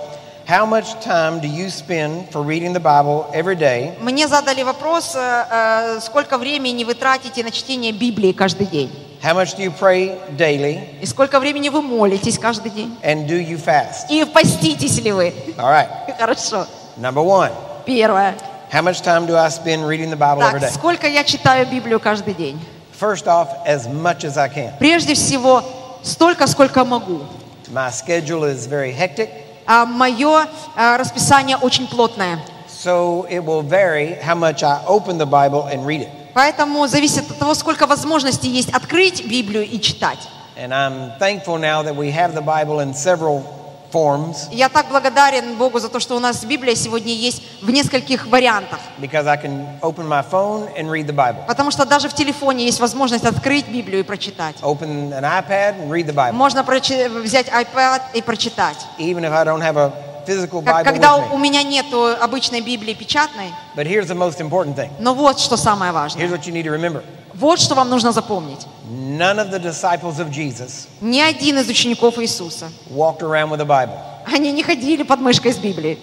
[0.46, 3.94] How much time do you spend for reading the Bible every day?
[4.00, 8.90] мне задали вопрос, э, э, сколько времени вы тратите на чтение Библии каждый день?
[9.22, 11.00] How much do you pray daily?
[11.00, 12.96] И сколько времени вы молитесь каждый день?
[13.04, 14.10] And do you fast?
[14.10, 15.32] И поститесь ли вы?
[15.56, 15.88] All right.
[16.18, 16.66] Хорошо.
[16.98, 17.52] Number one
[17.86, 18.34] Первое.
[18.72, 20.74] How much time do I spend reading the Bible every Так, day?
[20.74, 22.58] сколько я читаю Библию каждый день?
[22.98, 24.72] First off, as much as I can.
[24.78, 25.62] Прежде всего,
[26.03, 27.21] столько, сколько могу.
[27.69, 29.29] My schedule is very hectic.
[29.65, 32.39] А мое э, расписание очень плотное.
[32.69, 36.09] So it will vary how much I open the Bible and read it.
[36.33, 40.19] Поэтому зависит от того, сколько возможностей есть открыть Библию и читать.
[40.55, 43.43] And I'm thankful now that we have the Bible in several
[43.91, 48.27] forms Я так благодарен Богу за то, что у нас Библия сегодня есть в нескольких
[48.27, 48.79] вариантах.
[48.99, 51.45] because I can open my phone and read the Bible.
[51.47, 54.55] Потому что даже в телефоне есть возможность открыть Библию и прочитать.
[54.61, 56.33] Open an iPad and read the Bible.
[56.33, 58.77] Можно взять iPad и прочитать.
[58.97, 59.91] Even if I don't have a
[60.27, 61.85] physical Bible когда у меня нет
[62.21, 64.89] обычной Библии печатной, But here's the most important thing.
[64.99, 66.27] но вот что самое Here's важное.
[66.27, 67.01] what you need to remember.
[67.39, 68.65] Вот что вам нужно запомнить.
[68.89, 73.65] None of the disciples of Jesus Ни один из учеников Иисуса, walked around with a
[73.65, 73.97] Bible.
[74.25, 75.99] они не ходили под мышкой с Библией.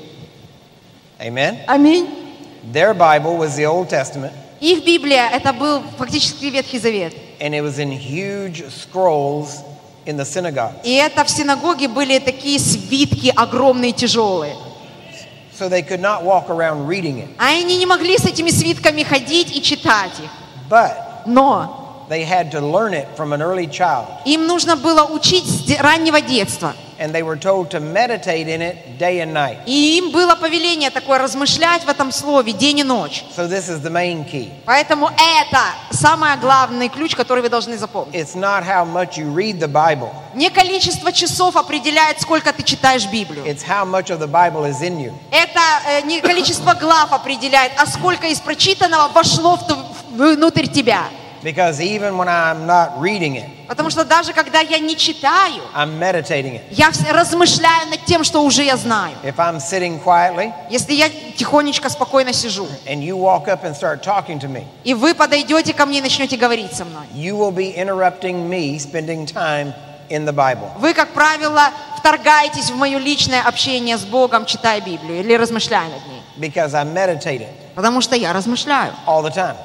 [1.18, 1.59] Amen?
[1.66, 2.09] Аминь.
[2.73, 7.14] Their Bible was the Old Testament, Их Библия– это был фактически Ветхий Завет.
[7.40, 9.62] and it was in huge scrolls
[10.07, 10.73] in the synagogue.
[10.85, 14.55] И это в синагоге были такие свитки огромные, тяжелые.
[15.59, 17.29] So they could not walk around reading it.
[17.38, 20.31] А они не могли с этими свитками ходить и читать их.
[20.70, 24.07] But Но they had to learn it from an early child.
[24.25, 26.75] им нужно было учить с раннего детства.
[26.97, 29.59] And they were told to meditate in it day and night.
[29.67, 33.25] И им было повеление такое размышлять в этом слове день и ночь.
[33.37, 34.53] So this is the main key.
[34.65, 35.61] Поэтому это
[35.91, 38.15] самый главный ключ, который вы должны запомнить.
[38.15, 43.07] It's not how much you read the Bible, Не количество часов определяет, сколько ты читаешь
[43.07, 43.45] Библию.
[43.45, 45.13] it's how much of the Bible is in you.
[45.33, 49.67] Это э, не количество глав определяет, а сколько из прочитанного вошло в
[50.14, 51.05] внутрь тебя.
[51.42, 55.98] Because even when I'm not reading it, Потому что даже когда я не читаю, I'm
[55.98, 56.62] meditating it.
[56.70, 59.14] я размышляю над тем, что уже я знаю.
[59.22, 64.03] If I'm sitting quietly Если я тихонечко, спокойно сижу, and you walk up and start
[64.03, 67.53] talking to me, и вы подойдете ко мне и начнете говорить со мной, you will
[67.53, 69.74] be interrupting me spending time
[70.09, 70.70] in the Bible.
[70.79, 76.07] вы, как правило, вторгаетесь в мое личное общение с Богом, читая Библию или размышляя над
[76.07, 76.22] ней.
[76.38, 79.57] Because I meditate it Потому что я размышляю all the time.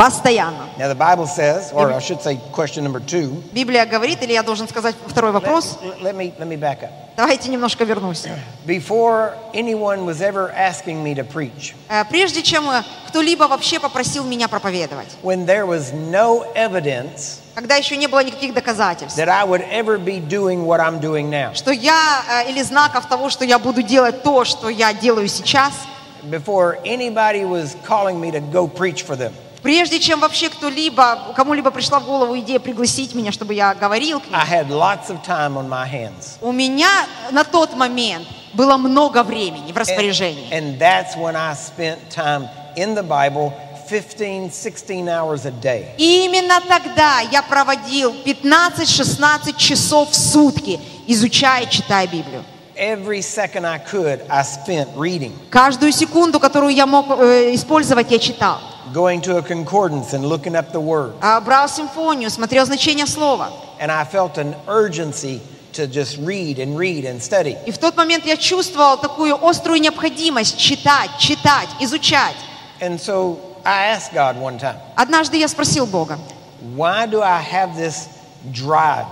[0.00, 0.68] постоянно.
[0.78, 3.42] Now, the Bible says, or I should say, question number two.
[3.52, 5.78] Библия говорит, или я должен сказать второй вопрос?
[5.82, 6.90] Let, let me, let me back up.
[7.16, 8.26] Давайте немножко вернусь.
[8.66, 14.24] Before anyone was ever asking me to preach, Э, Прежде чем э, кто-либо вообще попросил
[14.24, 19.44] меня проповедовать, when there was no evidence когда еще не было никаких доказательств, that I
[19.44, 23.46] would ever be doing what I'm doing now, что я, э, или знаков того, что
[23.46, 25.72] я буду делать то, что я делаю сейчас,
[26.30, 31.71] before anybody was calling me to go preach for them, Прежде чем вообще кто-либо, кому-либо
[31.71, 35.23] пришла в голову идея пригласить меня, чтобы я говорил к ним, I had lots of
[35.25, 36.37] time on my hands.
[36.41, 36.89] у меня
[37.31, 40.49] на тот момент было много времени в And, распоряжении.
[40.51, 43.53] and that's when I spent time in the Bible
[43.89, 45.85] 15, 16 hours a day.
[45.97, 52.43] И именно тогда я проводил 15-16 часов в сутки, изучая читая Библию.
[52.75, 58.17] Every second I could, I spent reading, Каждую секунду, которую я мог э, использовать, я
[58.17, 58.59] читал.
[58.92, 61.14] going to a concordance and looking up the word.
[61.20, 63.50] А, Брал симфонию, смотрел значение слова.
[63.80, 65.40] And I felt an urgency
[65.74, 67.56] to just read and read and study.
[67.66, 72.36] И в тот момент я чувствовал такую острую необходимость читать, читать, изучать.
[72.80, 76.18] And so I asked God one time, Однажды я спросил Бога,
[76.74, 78.08] why do I have this
[78.52, 79.06] drive?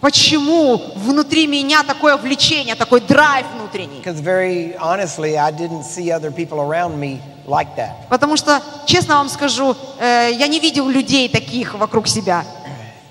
[0.00, 4.00] Почему внутри меня такое влечение, такой драйв внутренний?
[4.02, 8.08] Because very honestly, I didn't see other people around me like that.
[8.08, 12.44] Потому что, честно вам скажу, э, я не видел людей таких вокруг себя.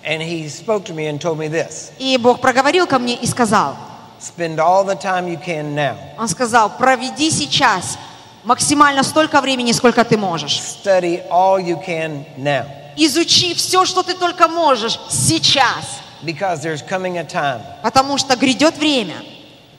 [0.03, 3.27] And he spoke to me and told me this И Бог проговорил ко мне и
[3.27, 3.75] сказал,
[4.21, 7.97] spend all the time you can now Он сказал, проведи сейчас
[8.45, 10.61] максимально столько времени, сколько ты можешь.
[10.61, 15.99] study all you can now Изучи все, что ты только можешь сейчас.
[16.24, 19.14] because there's coming a time Потому что грядет время,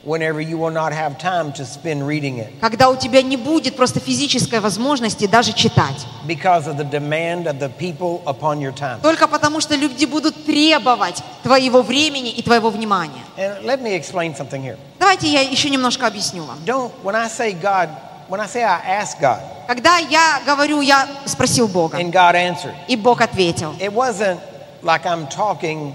[0.04, 3.74] whenever you will not have time to spend reading it когда у тебя не будет
[3.74, 6.06] просто физической возможности даже читать.
[6.26, 9.00] because of the demand of the people upon your time.
[9.02, 13.22] Только потому, что люди будут требовать твоего времени и твоего внимания.
[13.38, 14.76] And let me explain something here.
[14.98, 16.58] Давайте я еще немножко объясню вам.
[16.66, 17.88] Don't when I say God,
[18.28, 22.74] when I say I asked God Когда я говорю, я спросил Бога, and God answered,
[22.88, 23.74] и Бог ответил.
[23.80, 24.38] it wasn't
[24.82, 25.94] like I'm talking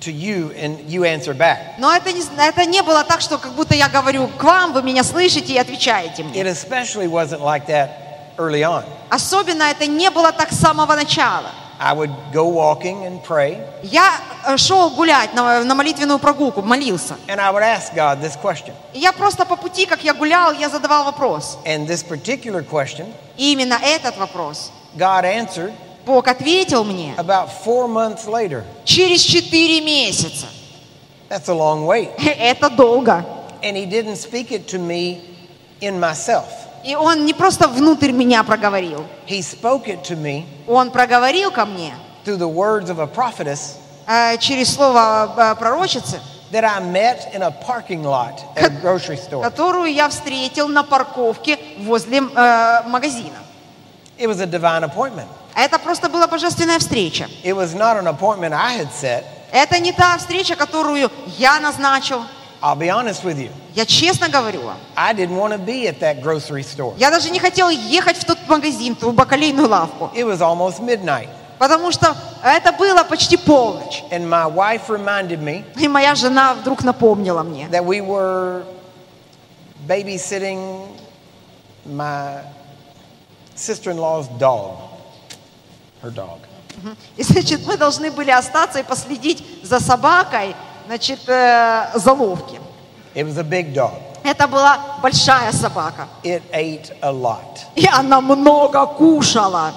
[0.00, 1.78] to you and you answer back.
[1.78, 4.82] Но это не, это не было так, что как будто я говорю к вам, вы
[4.82, 6.40] меня слышите и отвечаете мне.
[6.42, 7.90] It especially wasn't like that
[8.38, 8.84] early on.
[9.08, 11.50] Особенно это не было так с самого начала.
[11.78, 14.10] I would go walking and pray, Я
[14.46, 17.16] э, шел гулять на, на молитвенную прогулку, молился.
[17.28, 18.72] and I would ask God this question.
[18.94, 21.58] И я просто по пути, как я гулял, я задавал вопрос.
[21.66, 25.72] And this particular question, И именно этот вопрос God answered
[26.04, 28.64] Бог ответил мне about four months later.
[28.84, 30.46] через четыре месяца.
[31.28, 32.10] That's a long wait.
[32.18, 33.24] Это долго.
[33.62, 35.20] And He didn't speak it to me
[35.80, 36.46] in myself.
[36.84, 39.04] И Он не просто внутрь меня проговорил.
[39.26, 43.78] He spoke it to me Он проговорил ко мне through the words of a prophetess
[44.06, 46.20] э, через слово э, пророчицы,
[46.52, 49.42] that I met in a parking lot at a grocery store.
[49.42, 53.38] которую я встретил на парковке возле э, магазина.
[54.16, 55.26] It was a divine appointment.
[55.55, 57.27] Это просто была божественная встреча.
[57.43, 59.25] It was not an appointment I had set.
[59.51, 62.23] Это не та встреча, которую я назначил.
[62.61, 63.49] I'll be honest with you.
[63.73, 64.77] Я честно говорю вам.
[64.95, 66.93] I didn't want to be at that grocery store.
[66.97, 70.11] Я даже не хотела ехать в тот магазин, в ту бакалейную лавку.
[70.15, 71.29] It was almost midnight.
[71.57, 74.03] Потому что это было почти полночь.
[74.11, 78.63] And my wife reminded me И моя жена вдруг напомнила мне, that we were
[79.87, 80.87] babysitting
[81.85, 82.41] my
[83.55, 84.77] sister in law's dog,
[86.01, 86.39] her dog.
[87.17, 90.55] и значит, мы должны были остаться и последить за собакой,
[90.87, 92.59] значит, э, заловки.
[93.13, 93.93] It was a big dog.
[94.23, 96.07] Это была большая собака.
[96.23, 97.59] It ate a lot.
[97.75, 99.73] И она много кушала.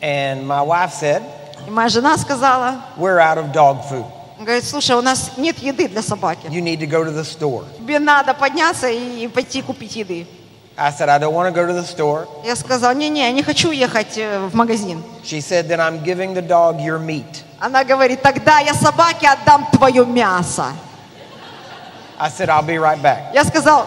[0.00, 1.22] And my wife said,
[1.66, 4.04] И моя жена сказала, We're out of dog food.
[4.40, 6.46] говорит, слушай, у нас нет еды для собаки.
[6.46, 7.64] You need to go to the store.
[7.78, 10.26] Тебе надо подняться и пойти купить еды.
[10.76, 12.26] I said, I don't want to go to the store.
[12.44, 15.02] Я сказала, не-не, я не хочу ехать э, в магазин.
[15.22, 17.44] She said, Then I'm giving the dog your meat.
[17.60, 20.72] Она говорит, тогда я собаке отдам твое мясо.
[22.18, 23.32] I said, I'll be right back.
[23.34, 23.86] Я сказал,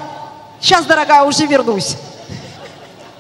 [0.62, 1.98] сейчас, дорогая, уже вернусь.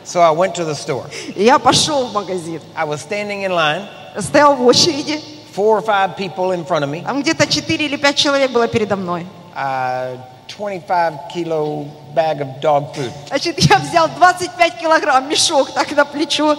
[0.06, 1.06] So I went to the store.
[1.36, 2.62] Я пошел в магазин.
[2.76, 3.88] I was standing in line,
[4.20, 5.20] Стоял в очереди.
[5.56, 8.68] four or five people in front of me, Там где-то 4 или 5 человек было
[8.68, 9.26] передо мной.
[9.56, 10.18] a
[10.49, 13.13] 25 kilo bag of dog food.
[13.29, 16.57] Значит, я взял 25 килограмм мешок так на плечо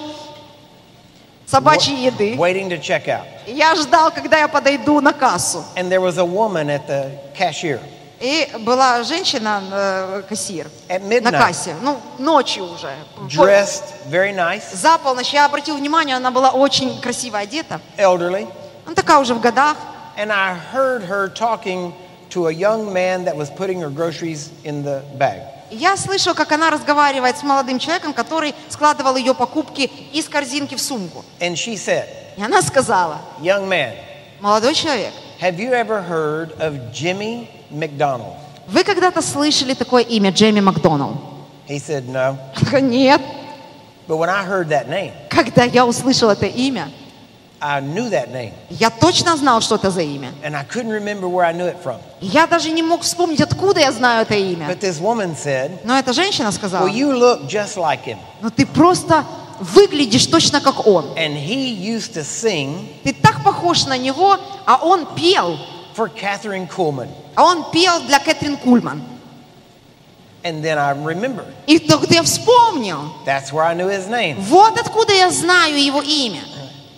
[1.45, 2.35] собачьей еды.
[2.35, 3.25] Waiting to check out.
[3.45, 5.63] И Я ждал, когда я подойду на кассу.
[5.75, 7.79] And there was a woman at the cashier.
[8.21, 11.75] И была женщина, э, кассир, At на midnight, кассе.
[11.81, 12.93] Ну, ночью уже.
[13.27, 17.81] dressed very nice, За полночь я обратил внимание, она была очень красиво одета.
[17.97, 18.47] elderly,
[18.85, 19.75] Она такая уже в годах.
[20.17, 21.93] and I heard her talking
[22.35, 25.41] to a young man that was putting her groceries in the bag.
[25.69, 30.75] И Я слышал, как она разговаривает с молодым человеком, который складывал ее покупки из корзинки
[30.75, 31.23] в сумку.
[31.39, 32.05] And she said,
[32.37, 33.93] И она сказала, Young man,
[34.41, 38.35] молодой человек, have you ever heard of Jimmy McDonald?
[38.67, 41.17] вы когда-то слышали такое имя Джейми Макдоналд?
[41.67, 42.37] He said, No.
[42.55, 43.21] Она такая, Нет.
[44.07, 46.89] But when I heard that name, Когда я услышал это имя,
[47.68, 48.52] I knew that name.
[48.70, 50.32] я точно знал, что это за имя.
[50.44, 51.98] And I couldn't remember where I knew it from.
[52.20, 54.68] Я даже не мог вспомнить, откуда я знаю это имя.
[54.68, 58.18] But this woman said, Но эта женщина сказала, Well, you look just like him.
[58.40, 59.24] ну ты просто
[59.58, 61.06] выглядишь точно как он.
[61.16, 65.58] And he used to sing Ты так похож на него, а он пел.
[65.96, 67.08] for Catherine Kuhlman.
[67.34, 69.02] А он пел для Кэтрин Кульман.
[70.44, 71.52] And then I remembered.
[71.66, 73.12] И тогда я вспомнил.
[73.26, 74.36] That's where I knew his name.
[74.38, 76.42] Вот откуда я знаю его имя.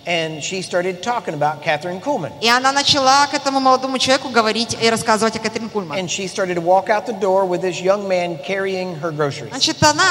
[0.09, 2.31] And she started talking about Catherine Kuhlman.
[2.41, 5.99] И она начала к этому молодому человеку говорить и рассказывать о Кэтрин Кульман.
[5.99, 9.51] And she started to walk out the door with this young man carrying her groceries.
[9.51, 10.03] Значит, она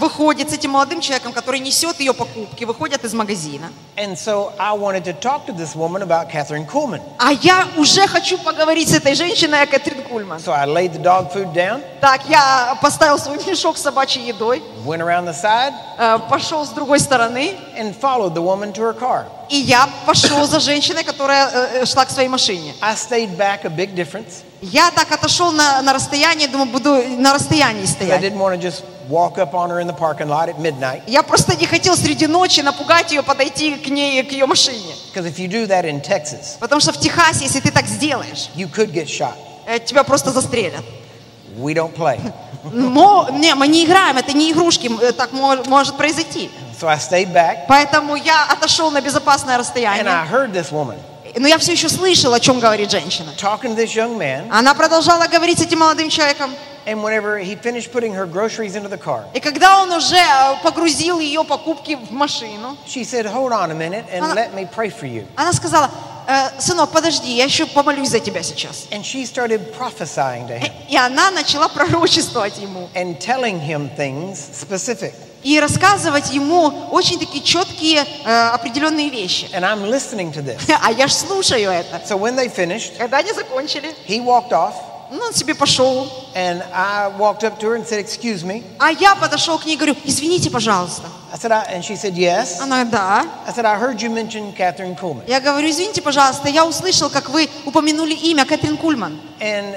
[0.00, 3.70] выходит с этим молодым человеком, который несет ее покупки, выходят из магазина.
[3.96, 7.00] And so I wanted to talk to this woman about Catherine Kuhlman.
[7.18, 10.38] А я уже хочу поговорить с этой женщиной о Кэтрин Кульман.
[10.38, 14.62] So I laid the dog food down, Так, я поставил свой мешок с собачьей едой,
[14.84, 18.92] went around the side, э, пошел с другой стороны, and followed the woman to her
[18.94, 19.24] car.
[19.48, 22.74] и я пошел за женщиной, которая э, э, шла к своей машине.
[22.80, 24.42] I stayed back a big difference.
[24.62, 28.22] Я так отошел на, на расстояние, думаю, буду на расстоянии 'cause I стоять.
[28.22, 31.02] didn't want to just walk up on her in the parking lot at midnight.
[31.06, 34.94] Я просто не хотел среди ночи напугать ее, подойти к ней, к ее машине.
[35.12, 38.48] Because if you do that in Texas, Потому что в Техасе, если ты так сделаешь,
[38.56, 39.34] you could get shot.
[39.84, 40.84] Тебя просто застрелят.
[41.58, 42.20] We don't play.
[42.72, 46.50] Но, не, мы не играем, это не игрушки, так мо- может произойти.
[46.80, 50.04] So I stayed back, Поэтому я отошел на безопасное and I расстояние.
[50.30, 50.96] heard this woman
[51.36, 53.32] Но я все еще слышал, о чем говорит женщина.
[53.36, 54.48] talking to this young man.
[54.50, 56.50] Она продолжала говорить с этим молодым человеком.
[56.86, 60.56] And whenever he finished putting her groceries into the car, И когда он уже э,
[60.62, 64.66] погрузил ее покупки в машину, she said, Hold on a minute and Она- let me
[64.66, 65.26] pray for you.
[65.36, 65.88] она сказала, «Э,
[66.58, 68.86] сынок, подожди, я еще помолюсь за тебя сейчас.
[68.90, 72.88] And she started prophesying to him И она начала пророчествовать ему.
[72.94, 75.12] and telling him things specific.
[75.42, 79.46] И рассказывать ему очень такие четкие э, определенные вещи.
[79.52, 80.58] And I'm listening to this.
[80.82, 82.00] А я ж слушаю это.
[82.08, 84.74] So when they finished, Когда они закончили, he walked off,
[85.11, 86.07] он себе пошел.
[86.35, 88.63] and I walked up to her and said, Excuse me.
[88.79, 91.03] А я подошел к ней и говорю, извините, пожалуйста.
[91.33, 92.59] I said, I, and she said, Yes.
[92.61, 93.25] Она говорит, да.
[93.47, 95.23] I said, I heard you mention Catherine Kuhlman.
[95.27, 99.19] Я говорю, извините, пожалуйста, я услышал, как вы упомянули имя Кэтрин Кульман.
[99.39, 99.75] And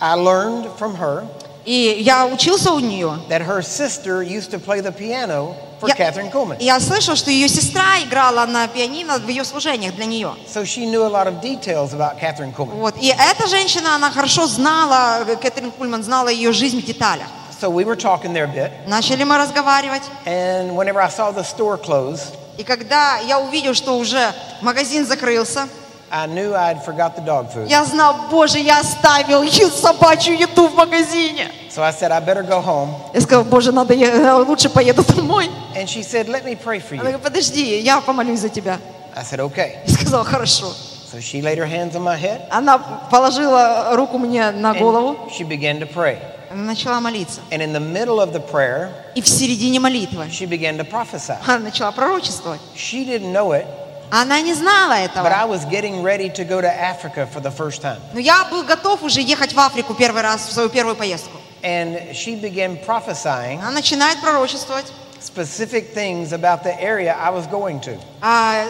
[0.00, 1.24] I learned from her
[1.64, 3.18] И я учился у нее.
[3.30, 6.57] that her sister used to play the piano For Я, Catherine Kuhlman.
[6.59, 10.35] я слышал, что ее сестра играла на пианино в ее служениях для нее.
[10.53, 12.75] So she knew a lot of details about Catherine Kuhlman.
[12.77, 12.95] Вот.
[13.01, 17.27] И эта женщина, она хорошо знала, Кэтрин Кульман знала ее жизнь в деталях.
[17.61, 18.71] So we were talking there a bit.
[18.87, 20.03] Начали мы разговаривать.
[20.25, 22.21] And whenever I saw the store close,
[22.57, 25.69] И когда я увидел, что уже магазин закрылся,
[26.10, 27.66] I knew I'd forgot the dog food.
[27.68, 31.50] я знал, боже, я оставил ю- собачью еду в магазине.
[31.70, 32.94] So I said, I better go home.
[33.12, 35.50] Я сказал, боже, надо, я лучше поеду домой.
[35.74, 37.18] And she said, Let me pray for Она you.
[37.18, 38.78] говорит, подожди, я помолюсь за тебя.
[39.16, 39.78] I said, Okay.
[39.86, 40.66] Я сказал, хорошо.
[41.12, 45.30] So she laid her hands on my head Она положила руку мне на голову, and
[45.32, 46.18] she began to pray.
[46.50, 47.40] она начала молиться.
[47.50, 51.34] And in the middle of the prayer, И в середине молитвы she began to prophesy.
[51.46, 52.60] она начала пророчествовать.
[52.76, 53.66] She didn't know it,
[54.11, 55.47] Она не знала but I этого.
[55.47, 57.99] was getting ready to go to Africa for the first time.
[58.13, 61.37] Но я был готов уже ехать в Африку первый раз, в свою первую поездку.
[61.61, 64.85] And she began prophesying Она начинает пророчествовать,
[65.21, 67.99] specific things about the area I was going to.
[68.21, 68.65] а,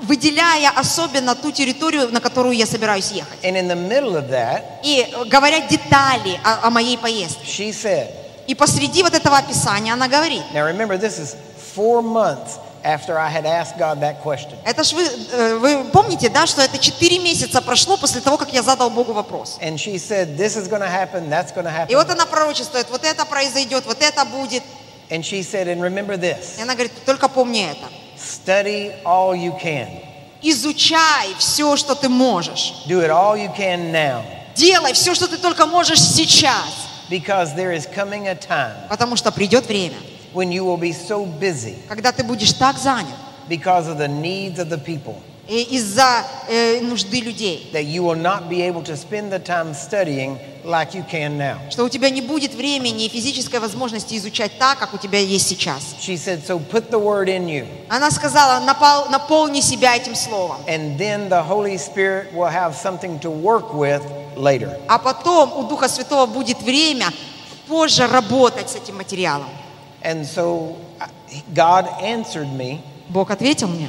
[0.00, 3.42] выделяя особенно ту территорию, на которую я собираюсь ехать.
[3.42, 7.44] And in the middle of that, И говоря детали о, о моей поездке.
[7.46, 8.10] she said,
[8.46, 11.34] И посреди вот этого описания она говорит, Now remember, this is
[11.74, 14.56] four months after I had asked God that question.
[14.64, 18.52] это ж вы, э, вы помните, да, что это 4 месяца прошло после того, как
[18.52, 19.58] я задал Богу вопрос.
[19.62, 22.12] And she said, This is going to happen, that's going to И вот happen.
[22.12, 24.62] она пророчествует, вот это произойдет, вот это будет.
[25.10, 27.88] And she said, And remember И this она говорит, только помни это.
[28.18, 29.88] study all you can,
[30.42, 32.84] Изучай все, что ты можешь.
[32.86, 34.22] do it all you can now,
[34.54, 36.64] Делай все, что ты только можешь сейчас.
[37.10, 39.96] because there is coming a time Потому что придет время,
[40.34, 43.14] when you will be so busy когда ты будешь так занят
[43.48, 45.16] because of the needs of the people
[45.46, 50.38] из-за э, нужды людей, that you will not be able to spend the time studying
[50.64, 51.58] like you can now.
[51.70, 55.46] что у тебя не будет времени и физической возможности изучать так, как у тебя есть
[55.46, 55.96] сейчас.
[56.00, 60.56] She said, So put the word in you, Она сказала, «Напол- наполни себя этим словом.
[60.66, 64.02] and then the Holy Spirit will have something to work with
[64.36, 64.80] later.
[64.88, 67.12] А потом у Духа Святого будет время
[67.68, 69.48] позже работать с этим материалом.
[70.04, 71.08] And so I-
[71.54, 73.88] God answered me Бог ответил мне,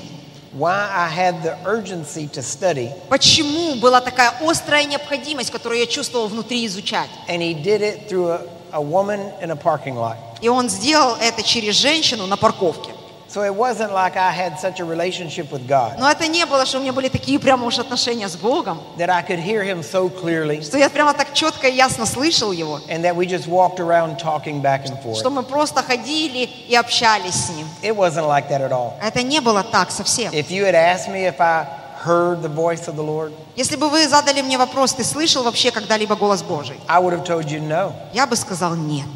[0.53, 6.27] why I had the urgency to study, почему была такая острая необходимость, которую я чувствовал
[6.27, 7.09] внутри изучать.
[7.27, 8.41] and He did it through a,
[8.71, 10.15] a woman in a parking lot.
[10.41, 12.91] И он сделал это через женщину на парковке.
[13.34, 16.66] So it wasn't like I had such a relationship with God Но это не было,
[16.66, 19.82] что у меня были такие прямо уж отношения с Богом, that I could hear Him
[19.82, 23.46] so clearly, что я прямо так четко и ясно слышал Его, and that we just
[23.46, 25.30] walked around talking back and что forth.
[25.30, 27.66] мы просто ходили и общались с Ним.
[27.82, 28.94] It wasn't like that at all.
[29.00, 30.32] Это не было так совсем.
[30.32, 31.66] If you had asked me if I
[32.04, 35.70] heard the voice of the Lord, Если бы вы задали мне вопрос, ты слышал вообще
[35.70, 36.80] когда-либо голос Божий?
[36.88, 37.92] I would have told you no.
[38.12, 39.06] Я бы сказал нет.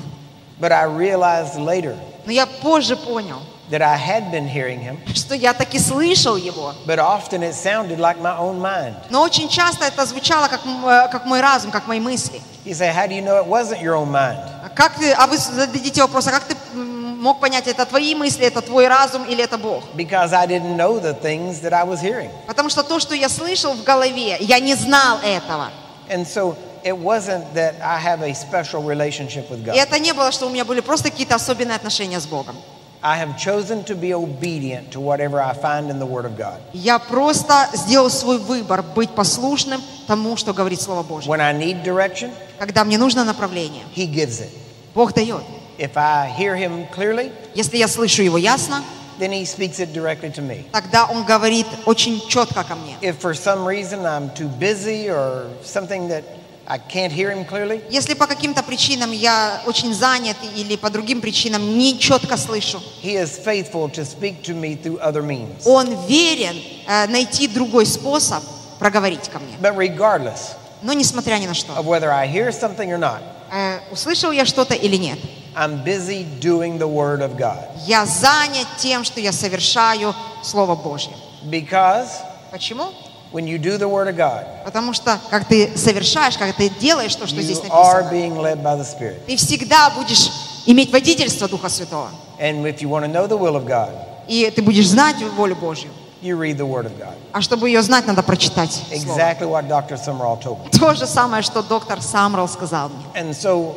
[0.60, 5.35] But I realized later Но я позже понял, That I had been hearing him, что
[5.35, 6.73] я таки слышал его.
[6.85, 8.95] but often it sounded like my own mind.
[9.09, 12.41] Но очень часто это звучало как, э, как мой разум, как мои мысли.
[12.65, 14.37] You say, How do you know it wasn't your own mind?
[14.75, 18.61] Как ты, а вы зададите вопрос, а как ты мог понять, это твои мысли, это
[18.61, 19.83] твой разум или это Бог?
[19.93, 22.29] Because I didn't know the things that I was hearing.
[22.47, 25.69] Потому что то, что я слышал в голове, я не знал этого.
[26.09, 29.75] And so it wasn't that I have a special relationship with И God.
[29.75, 32.55] это не было, что у меня были просто какие-то особенные отношения с Богом.
[33.02, 36.58] I have chosen to be obedient to whatever I find in the Word of God.
[36.72, 41.30] Я просто сделал свой выбор быть послушным тому, что говорит Слово Божье.
[41.30, 44.50] When I need direction, Когда мне нужно направление, He gives it.
[44.94, 45.42] Бог дает.
[45.76, 48.82] If I hear Him clearly, Если я слышу Его ясно,
[49.18, 50.64] then He speaks it directly to me.
[50.72, 52.96] тогда Он говорит очень четко ко мне.
[53.02, 56.24] If for some reason I'm too busy or something that
[56.68, 61.20] I can't hear Him clearly, Если по каким-то причинам я очень занят или по другим
[61.20, 65.66] причинам не четко слышу, He is faithful to speak to me through other means.
[65.66, 68.42] Он верен э, найти другой способ
[68.78, 69.56] проговорить ко мне.
[69.60, 73.20] But regardless Но несмотря ни на что, of whether I hear something or not,
[73.52, 75.18] э, услышал я что-то или нет,
[75.54, 77.58] I'm busy doing the Word of God.
[77.86, 81.12] я занят тем, что я совершаю Слово Божье.
[81.44, 82.08] Because
[82.50, 82.90] Почему?
[83.31, 87.15] When you do the Word of God, Потому что, как ты совершаешь, как ты делаешь
[87.15, 89.25] то, что здесь написано, being led by the Spirit.
[89.27, 90.29] ты всегда будешь
[90.65, 92.09] иметь водительство Духа Святого.
[92.39, 93.91] And if you want to know the will of God,
[94.27, 95.91] И ты будешь знать волю Божью.
[96.21, 97.13] you read the Word of God.
[97.31, 98.81] А чтобы ее знать, надо прочитать.
[98.91, 99.95] Exactly what Dr.
[99.97, 100.69] Summerall told me.
[100.77, 103.05] То же самое, что доктор Самрал сказал мне.
[103.15, 103.75] And so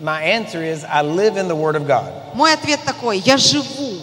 [0.00, 2.10] my answer is I live in the Word of God.
[2.34, 3.98] Мой ответ такой, я живу,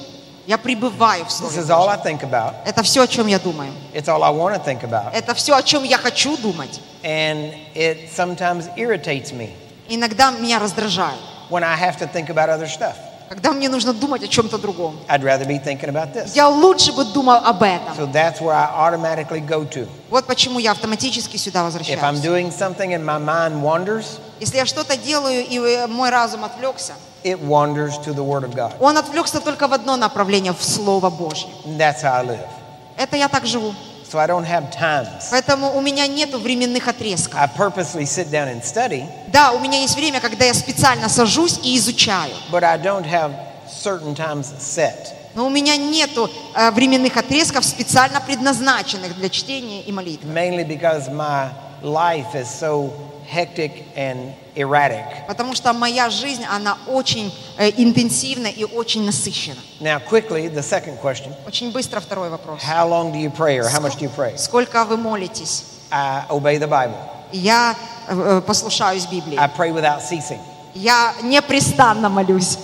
[0.50, 2.02] я пребываю в This Слове is all Божьем.
[2.02, 2.56] I think about.
[2.66, 3.72] Это все, о чем я думаю.
[3.94, 5.14] It's all I want to think about.
[5.14, 6.82] Это все, о чем я хочу думать.
[7.04, 9.52] And it sometimes irritates me
[9.88, 11.20] Иногда меня раздражает,
[11.52, 12.96] when I have to think about other stuff.
[13.30, 14.98] когда мне нужно думать о чем-то другом.
[15.08, 16.32] I'd rather be thinking about this.
[16.34, 17.96] Я лучше бы думал об этом.
[17.96, 19.88] So that's where I automatically go to.
[20.10, 22.20] Вот почему я автоматически сюда If I'm возвращаюсь.
[22.24, 26.94] doing something and my mind wanders, Если я что-то делаю, и э, мой разум отвлекся,
[27.24, 28.74] it wanders to the Word of God.
[28.80, 31.48] он отвлекся только в одно направление, в Слово Божье.
[31.66, 32.48] That's how I live.
[32.98, 33.74] Это я так живу.
[34.12, 35.28] So I don't have times.
[35.30, 37.40] Поэтому у меня нет временных отрезков.
[37.40, 41.60] I purposely sit down and study, Да, у меня есть время, когда я специально сажусь
[41.64, 42.34] и изучаю.
[42.52, 43.32] but I don't have
[43.70, 45.14] certain times set.
[45.36, 50.34] Но у меня нету э, временных отрезков, специально предназначенных для чтения и молитвы.
[50.34, 51.50] Mainly because my
[51.83, 52.93] life is so
[53.27, 55.05] hectic and erratic.
[55.27, 59.61] Потому что моя жизнь, она очень э, интенсивна и очень насыщена.
[59.81, 62.61] Now, quickly, the second question Очень bыстро второй вопрос.
[62.63, 64.37] How long do you pray, or how much do you pray?
[64.37, 65.65] Сколько вы молитесь?
[65.91, 66.97] I obey the Bible.
[67.33, 67.75] Я
[68.09, 69.37] э, э, послушаюсь Библии.
[69.39, 70.41] I pray without ceasing.
[70.75, 72.59] Я непрестанно молюсь.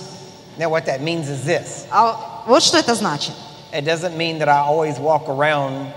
[0.57, 3.33] Now, what that means is this А вот что это значит.
[3.71, 5.93] it doesn't mean that I always walk around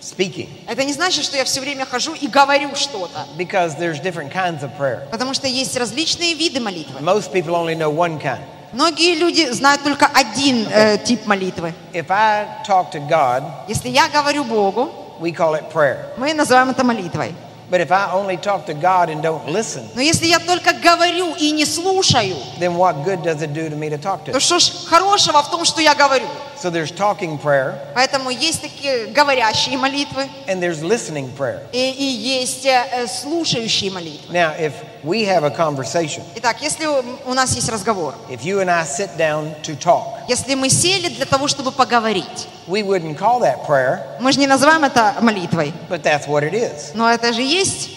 [0.00, 3.26] speaking, Это не значит, что я все время хожу и говорю что-то.
[3.36, 5.08] because there's different kinds of prayer.
[5.10, 7.00] Потому что есть различные виды молитвы.
[7.00, 8.40] Most people only know one kind.
[8.72, 11.74] Многие люди знают только один э, тип молитвы.
[11.92, 16.06] If I talk to God, Если я говорю Богу, we call it prayer.
[16.16, 17.34] мы называем это молитвой.
[17.70, 21.34] But if I only talk to God and don't listen, Но если я только говорю
[21.36, 24.32] и не слушаю, then what good does it do to me to talk to?
[24.32, 26.26] то что ж хорошего в том, что я говорю?
[26.62, 31.62] So there's talking prayer Поэтому есть такие говорящие молитвы and there's listening prayer.
[31.72, 34.30] и, и есть э, э, слушающие молитвы.
[34.34, 34.74] Now, if
[35.06, 38.84] we have a conversation, Итак, если у у нас есть разговор, if you and I
[38.84, 43.66] sit down to talk, если мы сели для того, чтобы поговорить, we wouldn't call that
[43.66, 46.92] prayer, мы же не называем это молитвой, but that's what it is.
[46.94, 47.90] но это же есть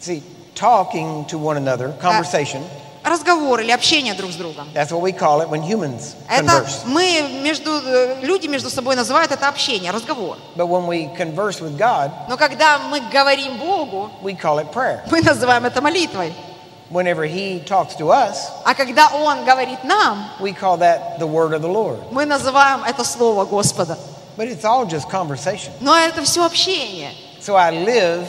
[0.00, 0.22] See,
[0.54, 2.62] talking to one another, conversation,
[3.02, 4.66] разговор или общение друг с другом.
[4.74, 6.86] that's what we call it when humans Это converse.
[6.86, 10.38] мы между э, люди между собой называют это общение, разговор.
[10.56, 15.00] But when we converse with God, Но когда мы говорим Богу, we call it prayer.
[15.10, 16.32] мы называем это молитвой.
[16.90, 21.52] Whenever He talks to us, А когда Он говорит нам, we call that the word
[21.54, 21.98] of the Lord.
[22.12, 23.98] мы называем это слово Господа.
[24.36, 25.72] But it's all just conversation.
[25.80, 27.10] Но это все общение.
[27.40, 28.28] So I live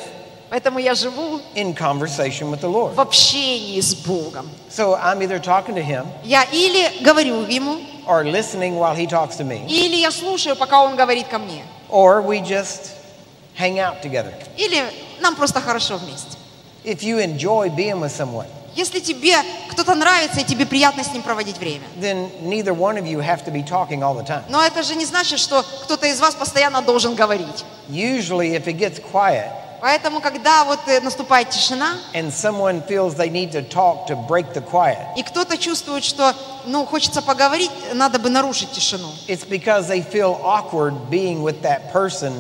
[0.50, 2.94] Поэтому я живу in conversation with the Lord.
[2.94, 4.50] в общении с Богом.
[4.70, 9.36] So I'm either talking to Him Я или говорю Ему, or listening while He talks
[9.38, 11.64] to me, или я слушаю, пока Он говорит ко мне.
[11.90, 12.92] or we just
[13.56, 14.34] hang out together.
[14.58, 14.84] Или
[15.20, 16.38] нам просто хорошо вместе.
[16.84, 19.36] If you enjoy being with someone, Если тебе
[19.70, 21.84] кто-то нравится и тебе приятно с ним проводить время.
[22.00, 24.44] then neither one of you have to be talking all the time.
[24.50, 27.64] Но это же не значит, что кто-то из вас постоянно должен говорить.
[27.90, 29.50] Usually, if it gets quiet,
[29.82, 34.54] Поэтому, когда вот э, наступает тишина, and someone feels they need to talk to break
[34.54, 36.34] the quiet, и кто-то чувствует, что,
[36.66, 39.10] ну, хочется поговорить, надо бы нарушить тишину.
[39.28, 42.34] it's because they feel awkward being with that person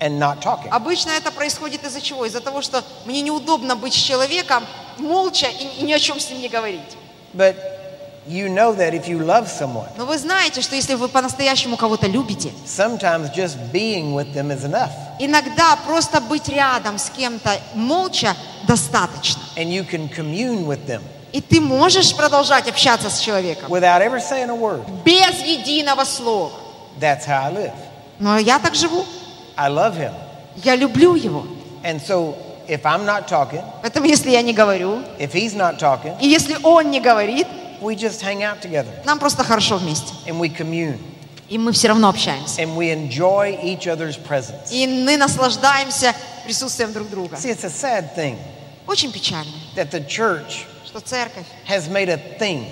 [0.00, 0.68] and not talking.
[0.70, 2.24] Обычно это происходит из-за чего?
[2.24, 4.64] Из-за того, что мне неудобно быть с человеком
[4.98, 6.80] молча и, и ни о чем с ним не говорить.
[7.34, 7.56] But
[8.28, 12.06] you know that if you love someone, Но вы знаете, что если вы по-настоящему кого-то
[12.06, 14.90] любите, sometimes just being with them is enough.
[15.18, 18.34] иногда просто быть рядом с кем-то молча
[18.66, 19.42] достаточно.
[19.56, 24.18] And you can commune with them И ты можешь продолжать общаться с человеком without ever
[24.18, 24.82] saying a word.
[25.04, 26.52] без единого слова.
[26.98, 27.72] That's how I live.
[28.18, 29.06] Но я так живу.
[29.59, 30.13] I love him.
[30.63, 31.45] Я люблю его.
[31.83, 32.35] And so
[32.67, 36.57] if I'm not talking, Поэтому если я не говорю, if he's not talking, и если
[36.63, 37.47] он не говорит,
[37.81, 40.13] we just hang out together нам просто хорошо вместе.
[40.27, 40.97] and we commune
[41.47, 42.61] И мы все равно общаемся.
[42.61, 44.71] and we enjoy each other's presence.
[44.71, 47.35] И мы наслаждаемся присутствием друг друга.
[47.37, 48.37] See, it's a sad thing
[48.87, 52.67] Очень печально, that the church что церковь has made a thing э,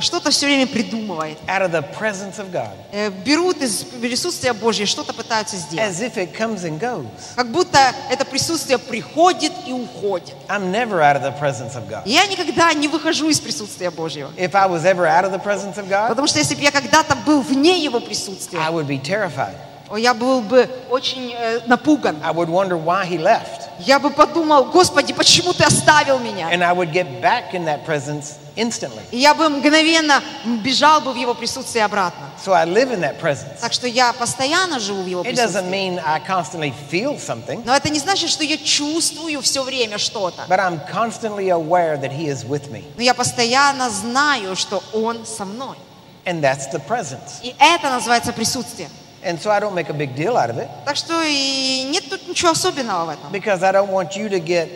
[0.00, 1.38] что-то все время придумывает.
[1.46, 5.88] out of the presence of God Э, берут из присутствия Божьего, что-то пытаются сделать.
[5.90, 7.06] as if it comes and goes.
[7.36, 7.78] Как будто
[8.10, 10.34] это присутствие приходит и уходит.
[10.48, 12.02] I'm never out of the presence of God.
[12.06, 14.30] Я никогда не выхожу из присутствия Божьего.
[14.36, 16.70] If I was ever out of the presence of God, Потому что если бы я
[16.70, 19.54] когда-то был вне Его присутствия, I would be terrified.
[19.96, 22.16] я был бы очень э, напуган.
[22.24, 23.68] I would wonder why he left.
[23.78, 26.52] Я бы подумал, Господи, почему ты оставил меня?
[26.52, 29.01] And I would get back in that presence instantly.
[29.11, 30.21] И я бы мгновенно
[30.63, 32.29] бежал бы в Его присутствие обратно.
[32.43, 33.59] So I live in that presence.
[33.61, 35.69] Так что я постоянно живу в Его It doesn't присутствии.
[35.71, 40.43] mean I constantly feel something, Но это не значит, что я чувствую все время что-то.
[40.49, 42.83] but I'm constantly aware that he is with me.
[42.97, 45.77] Но я постоянно знаю, что Он со мной.
[46.25, 47.41] And that's the presence.
[47.41, 48.89] И это называется присутствие.
[49.23, 52.09] And so I don't make a big deal out of it Так что и нет
[52.09, 53.31] тут ничего особенного в этом.
[53.31, 54.67] because I don't want you to get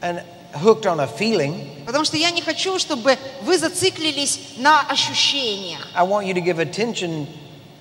[0.00, 0.22] an,
[0.54, 1.77] hooked on a feeling.
[1.89, 5.87] Потому что я не хочу, чтобы вы зациклились на ощущениях.
[5.95, 7.25] I want you to give attention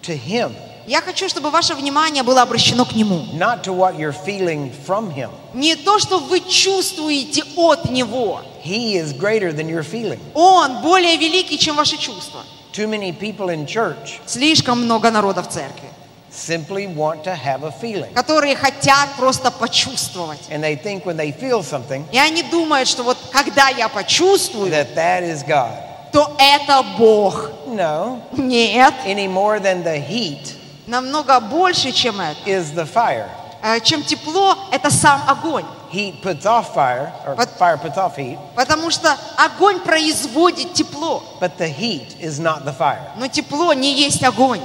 [0.00, 0.54] to him,
[0.86, 3.26] Я хочу, чтобы ваше внимание было обращено к Нему.
[3.34, 5.28] not to what you're feeling from him.
[5.52, 8.40] Не то, что вы чувствуете от Него.
[8.64, 10.18] He is greater than your feeling.
[10.32, 12.40] Он более великий, чем ваши чувства.
[12.72, 15.90] Too many people in church Слишком много народа в церкви,
[16.31, 18.11] simply want to have a feeling.
[18.13, 20.39] которые хотят просто почувствовать.
[20.49, 24.71] And they think when they feel something И они думают, что вот когда я почувствую,
[24.71, 25.71] that that is God.
[26.11, 27.51] то это Бог.
[27.67, 30.55] No, Нет, any more than the heat
[30.87, 32.37] намного больше, чем это.
[32.45, 33.29] is the fire.
[33.65, 35.63] Э, Чем тепло, это сам огонь.
[35.93, 41.23] Heat puts off fire, or But- fire puts off heat, Потому что огонь производит тепло.
[41.39, 42.99] but the heat is not the fire.
[43.17, 44.59] Но тепло не есть огонь.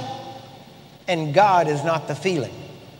[1.06, 2.50] And God is not the feeling.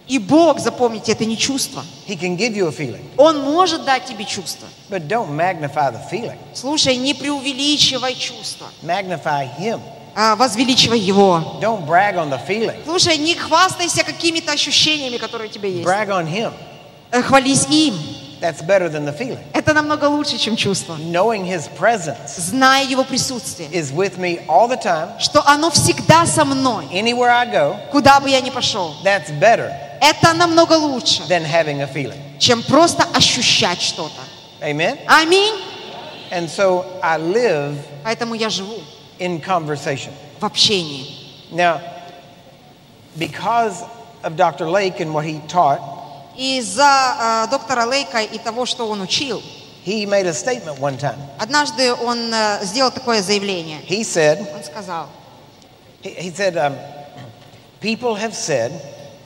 [0.07, 1.83] И Бог, запомните, это не чувство.
[2.07, 4.69] He can give you a feeling, Он может дать тебе чувство.
[4.91, 6.37] but don't magnify the feeling.
[6.53, 9.81] Слушай, не преувеличивай чувство, Magnify Him.
[10.15, 11.59] а возвеличивай его.
[11.63, 12.77] Don't brag on the feeling.
[12.85, 15.87] Слушай, не хвастайся какими-то ощущениями, которые у тебя есть.
[15.87, 16.53] Brag on Him.
[17.11, 17.95] Э, Хвались им.
[18.43, 19.43] That's better than the feeling.
[19.54, 20.95] Это намного лучше, чем чувство.
[20.97, 26.26] Knowing His presence Зная его присутствие, is with me all the time, что оно всегда
[26.26, 27.78] со мной, anywhere I go.
[27.91, 28.95] куда бы я ни пошел.
[29.04, 32.20] That's better Это намного лучше, than having a feeling.
[32.39, 34.22] чем просто ощущать что-то.
[34.62, 34.97] Amen?
[35.08, 35.54] Аминь.
[36.32, 37.76] And so I live
[38.06, 38.80] Поэтому я живу
[39.20, 40.12] in conversation.
[40.39, 41.18] в общении.
[41.52, 41.82] Now,
[43.18, 43.84] because
[44.24, 44.70] of Dr.
[44.70, 46.03] Lake and what he taught, И
[46.37, 49.43] Из-за э, доктора Лейка и того, что он учил,
[49.85, 51.16] he made a statement one time.
[51.39, 53.80] однажды он э, сделал такое заявление.
[53.89, 55.09] He said, Он сказал,
[56.03, 56.74] he, said, um,
[57.80, 58.72] people have said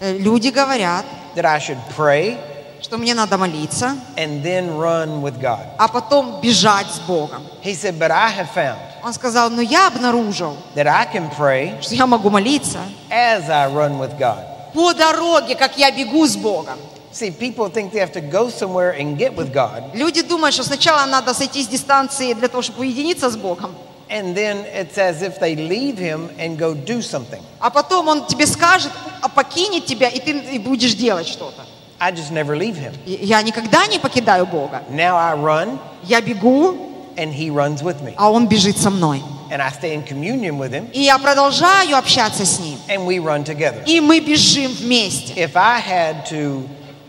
[0.01, 1.05] «Э, люди говорят,
[1.35, 2.39] that I should pray
[2.81, 5.67] что мне надо молиться, and then run with God.
[5.79, 7.43] а потом бежать с Богом.
[7.63, 11.81] He said, but I have found Он сказал, но я обнаружил, that I can pray
[11.83, 12.81] что я могу молиться
[13.11, 14.45] as I run with God.
[14.75, 16.79] по дороге, как я бегу с Богом.
[17.18, 20.64] See, people think they have to go somewhere and get with God, Люди думают, что
[20.64, 23.72] сначала надо сойти с дистанции для того, чтобы уединиться с Богом,
[24.10, 27.42] and then it's as if they leave Him and go do something.
[27.60, 31.66] а потом Он тебе скажет, а покинет тебя, и ты и будешь делать что-то.
[32.00, 32.94] I just never leave Him.
[33.06, 34.82] И Я никогда не покидаю Бога.
[34.90, 36.76] Now I run, Я бегу,
[37.16, 38.14] and He runs with me.
[38.18, 39.22] а Он бежит со мной.
[39.52, 42.78] And I stay in communion with Him, И я продолжаю общаться с Ним.
[42.90, 43.84] and we run together.
[43.86, 45.34] И мы бежим вместе.
[45.36, 46.68] If I had to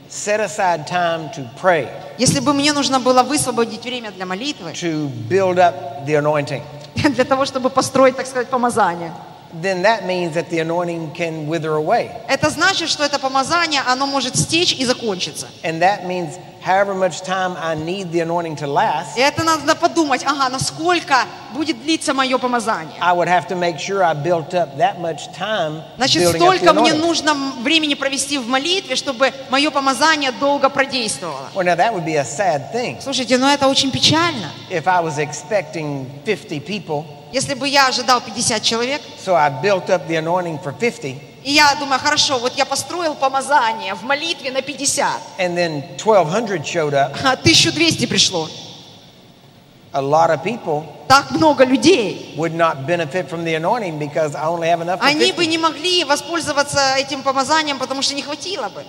[0.10, 1.88] set aside time to pray,
[2.18, 6.62] Если бы мне нужно было высвободить время для молитвы, to build up the anointing,
[6.95, 9.14] для того, чтобы построить, так сказать, помазание,
[9.62, 12.11] then that means that the anointing can wither away.
[12.29, 15.47] это значит, что это помазание, оно может стечь и закончиться.
[15.62, 19.77] And that means however much time I need the anointing to last, И это надо
[19.77, 22.97] подумать, ага, насколько будет длиться мое помазание.
[23.01, 26.33] I would have to make sure I built up that much time Значит, building up
[26.33, 26.99] the столько мне anointing.
[26.99, 31.51] нужно времени провести в молитве, чтобы мое помазание долго продействовало.
[31.55, 33.01] Well, now that would be a sad thing.
[33.01, 34.51] Слушайте, но это очень печально.
[34.69, 39.90] If I was expecting 50 people, Если бы я ожидал 50 человек, so I built
[39.90, 44.52] up the anointing for 50, и я думаю, хорошо, вот я построил помазание в молитве
[44.52, 45.06] на 50,
[45.38, 48.48] and then 1,200 showed up, а 1200 пришло.
[49.94, 52.34] a lot of people Так много людей.
[52.38, 55.48] would not benefit from the anointing because I only have enough for Они бы 50.
[55.50, 58.84] не могли воспользоваться этим помазанием, потому что не хватило бы.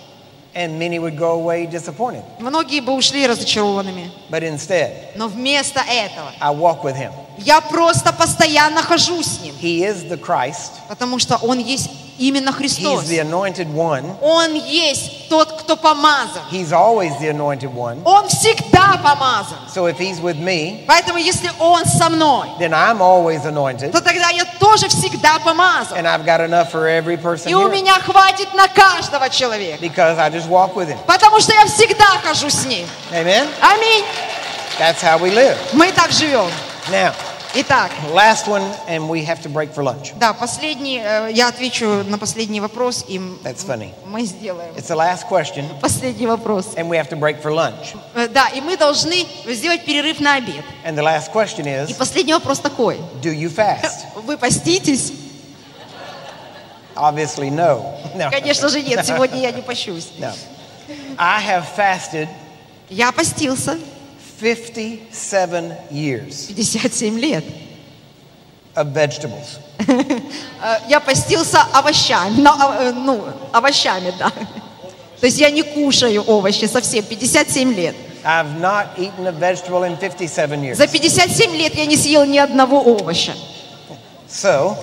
[0.52, 2.22] And many would go away disappointed.
[2.40, 4.10] Многие бы ушли разочарованными.
[4.30, 7.12] But instead, Но вместо этого I walk with him.
[7.38, 10.72] я просто постоянно хожу с ним, He is the Christ.
[10.88, 11.88] потому что он есть
[12.18, 13.04] именно He's Христос.
[13.04, 14.04] the anointed one.
[14.20, 16.41] Он есть тот, кто помазан.
[16.51, 18.01] He's always the anointed one.
[18.05, 19.57] Он всегда помазан.
[19.73, 23.91] So if he's with me, Поэтому если он со мной, then I'm always anointed.
[23.91, 25.97] то тогда я тоже всегда помазан.
[25.97, 29.79] And I've got enough for every person И у here меня хватит на каждого человека.
[29.81, 30.97] because I just walk with him.
[31.07, 32.87] Потому что я всегда хожу с ним.
[33.11, 33.47] Amen?
[33.61, 34.03] Аминь.
[34.77, 35.57] That's how we live.
[35.73, 36.49] Мы так живем.
[36.91, 37.13] Now,
[37.57, 40.13] Итак, last one, and we have to break for lunch.
[40.19, 43.91] да, последний, э, я отвечу на последний вопрос, и м- That's funny.
[44.05, 46.73] мы сделаем It's the last question, последний вопрос.
[46.75, 47.95] and we have to break for lunch.
[48.13, 50.63] Э, Да, и мы должны сделать перерыв на обед.
[50.85, 52.97] And the last question И is последний вопрос такой.
[53.21, 54.05] Do you fast?
[54.25, 55.13] Вы поститесь?
[56.95, 57.83] Obviously, no.
[58.15, 58.29] No.
[58.31, 60.09] Конечно же нет, сегодня я не пощусь.
[60.17, 60.33] No.
[61.17, 62.27] I have fasted
[62.89, 63.77] Я постился
[64.40, 67.44] 57 years 57 лет.
[68.76, 69.58] of vegetables.
[70.62, 74.30] Э, Я постился овощами, но, э, ну, овощами, да.
[75.20, 77.94] То есть я не кушаю овощи совсем, 57 лет.
[78.24, 80.74] I've not eaten a vegetable in 57 years.
[80.76, 83.32] За 57 лет я не съел ни одного овоща.
[84.28, 84.76] So,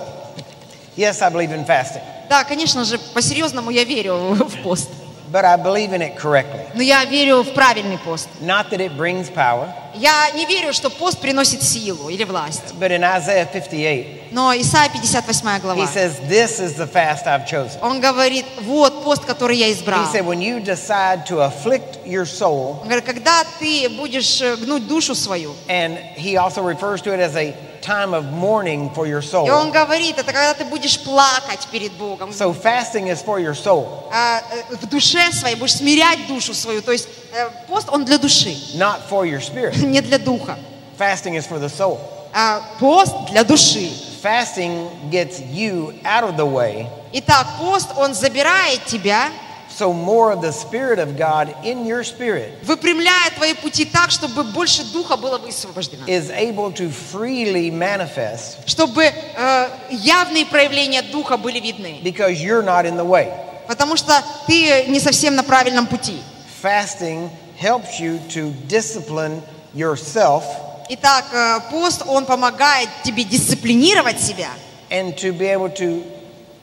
[0.96, 4.90] yes, I believe in fasting, Да, конечно же, по-серьезному я верю в пост.
[5.31, 6.61] but I believe in it correctly.
[6.75, 8.27] Но я верю в правильный пост.
[8.41, 12.73] Not that it brings power, Я не верю, что пост приносит силу или власть.
[12.79, 17.45] but in Isaiah 58, Но Исайя 58 глава, he says, This is the fast I've
[17.47, 17.79] chosen.
[17.81, 20.03] он говорит, вот пост, который я избрал.
[20.05, 24.55] He said, When you decide to afflict your soul, Он говорит, когда ты будешь э,
[24.57, 29.06] гнуть душу свою, and he also refers to it as a time of mourning for
[29.06, 29.72] your и он soul.
[29.72, 34.40] говорит, это когда ты будешь плакать перед Богом, So, fasting is for your soul, а,
[34.70, 36.82] э, в душе своей, будешь смирять душу свою.
[36.82, 39.76] То есть э, пост, он для души, not for your spirit.
[39.82, 40.58] не для духа.
[40.98, 41.98] Fasting is for the soul.
[42.32, 43.90] А пост для души.
[44.22, 49.28] Fasting gets you out of the way, Итак, пост, он забирает тебя,
[49.77, 54.43] so more of the Spirit of God in your spirit выпрямляет твои пути так, чтобы
[54.43, 56.05] больше духа было высвобождено.
[56.07, 62.01] is able to freely manifest Чтобы э, явные проявления духа были видны.
[62.03, 63.31] because you're not in the way.
[63.67, 64.13] Потому что
[64.45, 66.21] ты не совсем на правильном пути.
[66.61, 67.29] Fasting
[67.59, 69.41] helps you to discipline
[69.73, 70.43] yourself
[70.89, 74.49] Итак, э, пост, он помогает тебе дисциплинировать себя,
[74.91, 76.03] and to be able to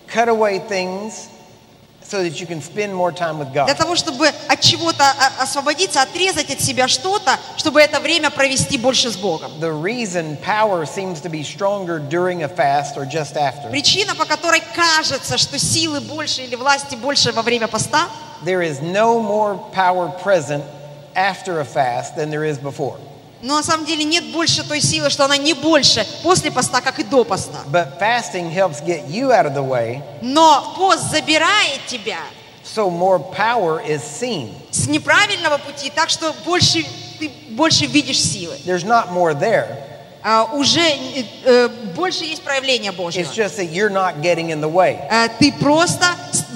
[0.07, 1.29] cut away things
[2.11, 3.77] so that you can spend more time with для God.
[3.77, 9.11] того, чтобы от чего-то а, освободиться, отрезать от себя что-то, чтобы это время провести больше
[9.11, 9.53] с Богом.
[9.61, 14.25] The reason power seems to be stronger during a fast or just after, Причина, по
[14.25, 18.09] которой кажется, что силы больше или власти больше во время поста,
[18.45, 20.65] there is no more power present
[21.15, 22.99] after a fast than there is before.
[23.42, 27.00] Но на самом деле нет больше той силы, что она не больше после поста, как
[27.00, 27.60] и до поста.
[27.72, 32.20] But fasting helps get you out of the way Но пост забирает тебя
[32.64, 34.54] so more power is seen.
[34.72, 36.86] с неправильного пути, так что больше,
[37.20, 38.58] ты больше видишь силы.
[38.66, 39.68] There's not more there.
[40.28, 43.22] А, уже э, больше есть проявления Божьего.
[43.24, 45.00] It's just that you're not getting in the way.
[45.10, 46.04] Э, ты просто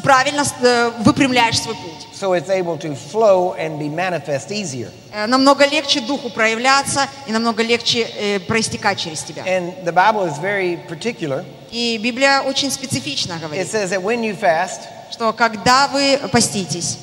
[0.03, 1.98] правильно э, выпрямляешь свой путь.
[2.18, 4.90] So it's able to flow and be manifest easier.
[5.12, 9.42] Э, Намного легче духу проявляться и намного легче э, проистекать через тебя.
[9.46, 11.44] And the Bible is very particular.
[11.70, 16.98] И Библия очень специфично It говорит, says that when you fast, что когда вы поститесь,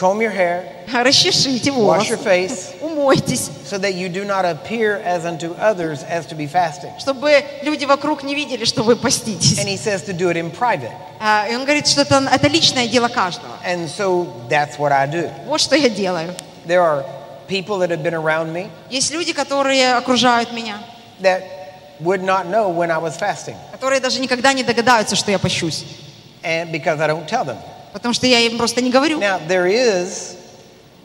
[0.00, 5.00] comb your hair, расчешите wash your волосы, face, умойтесь, so that you do not appear
[5.04, 6.92] as unto others as to be fasting.
[6.98, 9.58] чтобы люди вокруг не видели, что вы And поститесь.
[9.58, 10.92] he says to do it in private.
[11.18, 13.54] А, И он говорит, что это, это личное дело каждого.
[13.66, 15.30] And so that's what I do.
[15.46, 16.34] Вот что я делаю.
[16.66, 17.04] There are
[17.48, 20.78] people that have been around me Есть люди, которые окружают меня,
[21.22, 21.42] that
[22.02, 25.84] would not know when I was fasting, которые даже никогда не догадаются, что я пощусь.
[26.44, 27.56] and because I don't tell them.
[27.92, 29.18] Потому что я им просто не говорю.
[29.18, 30.36] Now, there is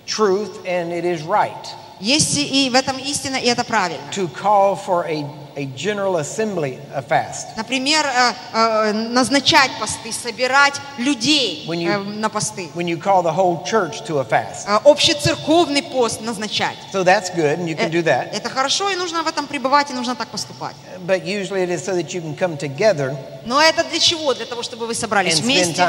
[0.05, 1.53] truth, and it is right
[1.99, 4.01] Есть и и в этом истина, и это правильно.
[4.11, 5.25] to call for a,
[5.56, 7.56] a general assembly of fast.
[7.56, 12.68] Например, э, э, назначать посты, собирать людей When you- э, на посты.
[12.74, 14.66] When you call the whole church to a fast.
[14.84, 16.76] Общецерковный пост назначать.
[16.92, 18.34] So that's good, and you can do that.
[18.34, 20.76] Это хорошо, и нужно в этом пребывать, и нужно так поступать.
[21.06, 24.34] But usually it is so that you can come together Но это для чего?
[24.34, 25.88] Для того, чтобы вы собрались вместе,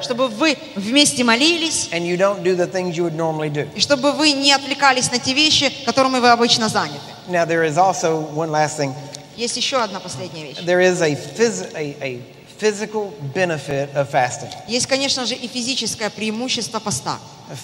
[0.00, 6.68] чтобы вы вместе молились, и чтобы вы не отвлекались на те вещи, которыми вы обычно
[6.68, 7.15] заняты.
[7.28, 8.94] Now, there is also one last thing.
[9.36, 10.58] Есть еще одна последняя вещь.
[10.64, 12.22] There is a, phys- a, a
[12.58, 14.48] physical benefit of fasting.
[14.66, 17.18] Есть, конечно же, и физическое преимущество поста.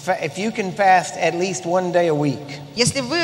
[0.06, 3.18] If you can fast at least one day a week, Если вы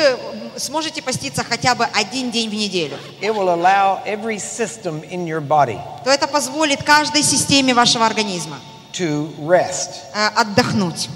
[0.57, 5.39] сможете поститься хотя бы один день в неделю, it will allow every system in your
[5.39, 8.57] body то это позволит каждой системе вашего организма
[8.91, 9.89] to rest.
[10.13, 11.07] э, отдохнуть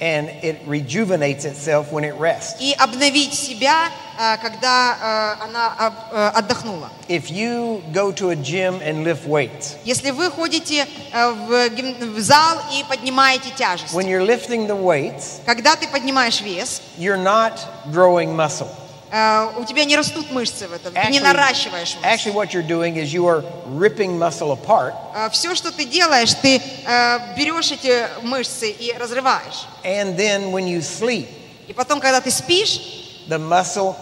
[0.00, 2.56] And it rejuvenates itself when it rests.
[2.60, 6.90] и обновить себя, э, когда э, она об- э, отдохнула.
[7.08, 12.12] If you go to a gym and lift weights, Если вы ходите э, в, гим-
[12.12, 17.16] в зал и поднимаете тяжесть, when you're lifting the weights, когда ты поднимаешь вес, you're
[17.16, 17.52] not
[17.92, 18.68] growing muscle.
[19.11, 22.05] Э, у тебя не растут мышцы в этом, ты не наращиваешь мышцы.
[22.05, 24.93] Actually, what you're doing is you are ripping muscle apart,
[25.31, 29.65] Все, что ты делаешь, ты э, берешь эти мышцы и разрываешь.
[29.83, 31.27] and then when you sleep,
[31.67, 32.79] И потом, когда ты спишь,
[33.27, 33.95] the muscle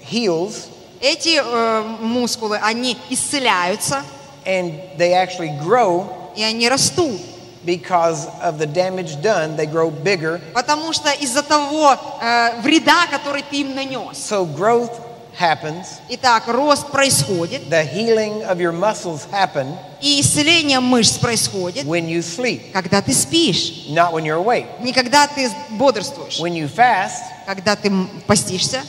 [0.00, 0.66] heals
[1.00, 4.02] эти э, мускулы, они исцеляются,
[4.44, 7.20] and they actually grow и они растут.
[7.65, 9.55] because of the damage done.
[9.57, 10.39] They grow bigger.
[10.53, 14.15] Потому что из-за того э, вреда, который ты им нанес.
[14.17, 14.91] So growth
[15.37, 22.07] happens, Итак, рост происходит, the healing of your muscles happen и исцеление мышц происходит, when
[22.07, 24.67] you sleep, когда ты спишь, not when you're awake.
[24.79, 26.39] не когда ты бодрствуешь.
[26.39, 28.81] When you fast, Когда ты м, постишься,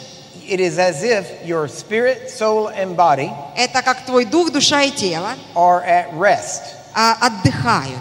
[0.48, 4.92] it is as if your spirit, soul, and body это как твой дух, душа и
[4.92, 6.60] тело are at rest.
[6.94, 7.98] а, отдыхают.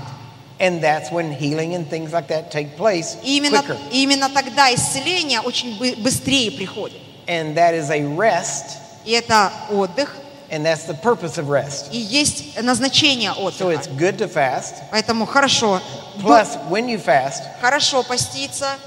[0.59, 3.77] And that's when healing and things like that take place И именно, quicker.
[3.91, 6.97] именно тогда исцеление очень бы- быстрее приходит.
[7.27, 10.15] And that is a rest, И это отдых,
[10.49, 11.89] and that's the purpose of rest.
[11.91, 13.71] и есть назначение So отдыха.
[13.73, 14.75] it's good to fast.
[14.91, 15.81] Поэтому хорошо,
[16.21, 18.77] Plus, when you fast, хорошо поститься,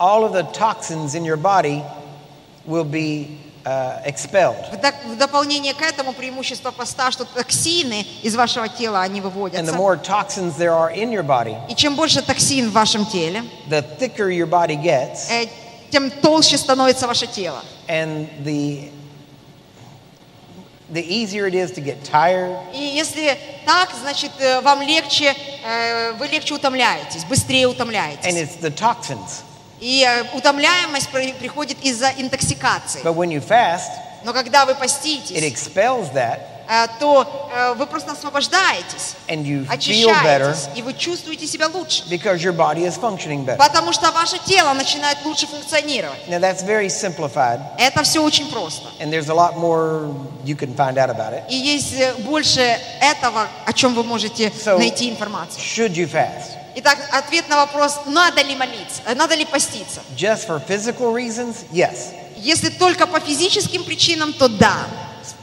[0.00, 1.82] all of the toxins in your body
[2.64, 4.56] will be uh, expelled.
[4.72, 9.24] В, док- в дополнение к этому преимущество поста, что токсины из вашего тела, они And
[9.24, 9.72] the выводятся.
[9.74, 13.84] more toxins there are in your body, И чем больше токсин в вашем теле, the
[13.98, 15.48] thicker your body gets, э,
[15.90, 17.62] тем толще становится ваше тело.
[17.88, 18.90] and the
[20.92, 25.34] the easier it is to get tired, И если так, значит, э, вам легче,
[25.64, 28.26] э, вы легче утомляетесь, быстрее and утомляетесь.
[28.34, 29.42] it's the toxins.
[29.79, 33.01] И э, утомляемость при- приходит из-за интоксикации.
[33.03, 33.91] But when you fast,
[34.23, 39.65] Но когда вы it поститесь, expels that, э, то э, вы просто освобождаетесь, and you
[39.67, 42.03] feel better очищаетесь, и вы чувствуете себя лучше.
[42.09, 43.57] because your body is functioning better.
[43.57, 46.17] Потому что ваше тело начинает лучше функционировать.
[46.27, 48.87] Now that's very simplified, Это все очень просто.
[48.99, 50.11] and there's a lot more
[50.43, 51.43] you can find out about it.
[51.49, 52.61] И есть больше
[52.99, 55.61] этого, о чем вы можете So- найти информацию.
[55.63, 56.56] Should you fast?
[56.79, 59.99] Итак, ответ на вопрос, надо ли молиться, э, надо ли поститься.
[60.15, 61.65] Just for physical reasons?
[61.71, 62.13] Yes.
[62.37, 64.85] Если только по физическим причинам, то да.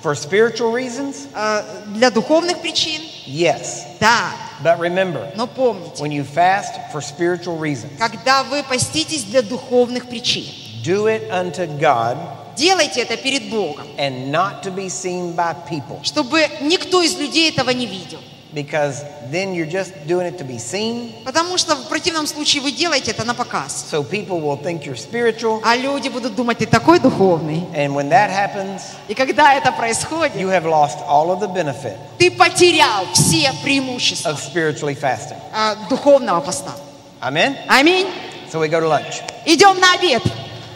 [0.04, 1.26] For spiritual reasons?
[1.34, 3.82] Э, Для духовных причин, Yes.
[3.98, 4.30] да.
[4.62, 10.08] But remember, Но помните, when you fast for spiritual reasons, когда вы поститесь для духовных
[10.08, 10.44] причин,
[10.84, 12.16] do it unto God
[12.54, 16.00] делайте это перед Богом, and not to be seen by people.
[16.04, 18.20] чтобы никто из людей этого не видел.
[18.53, 22.71] Because then you're just doing it to be seen, Потому что в противном случае вы
[22.71, 23.85] делаете это на показ.
[23.91, 25.61] so people will think you're spiritual.
[25.63, 27.63] А люди будут думать, ты такой духовный.
[27.75, 31.95] And when that happens, И когда это происходит, you have lost all of the benefit
[32.17, 35.37] ты потерял все преимущества of spiritually fasting.
[35.53, 36.73] э, духовного поста.
[37.21, 37.55] Amen?
[37.67, 38.07] Аминь.
[38.51, 39.21] So we go to lunch.
[39.45, 40.23] Идем на обед.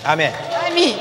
[0.05, 0.31] Amen.
[0.67, 0.95] Аминь.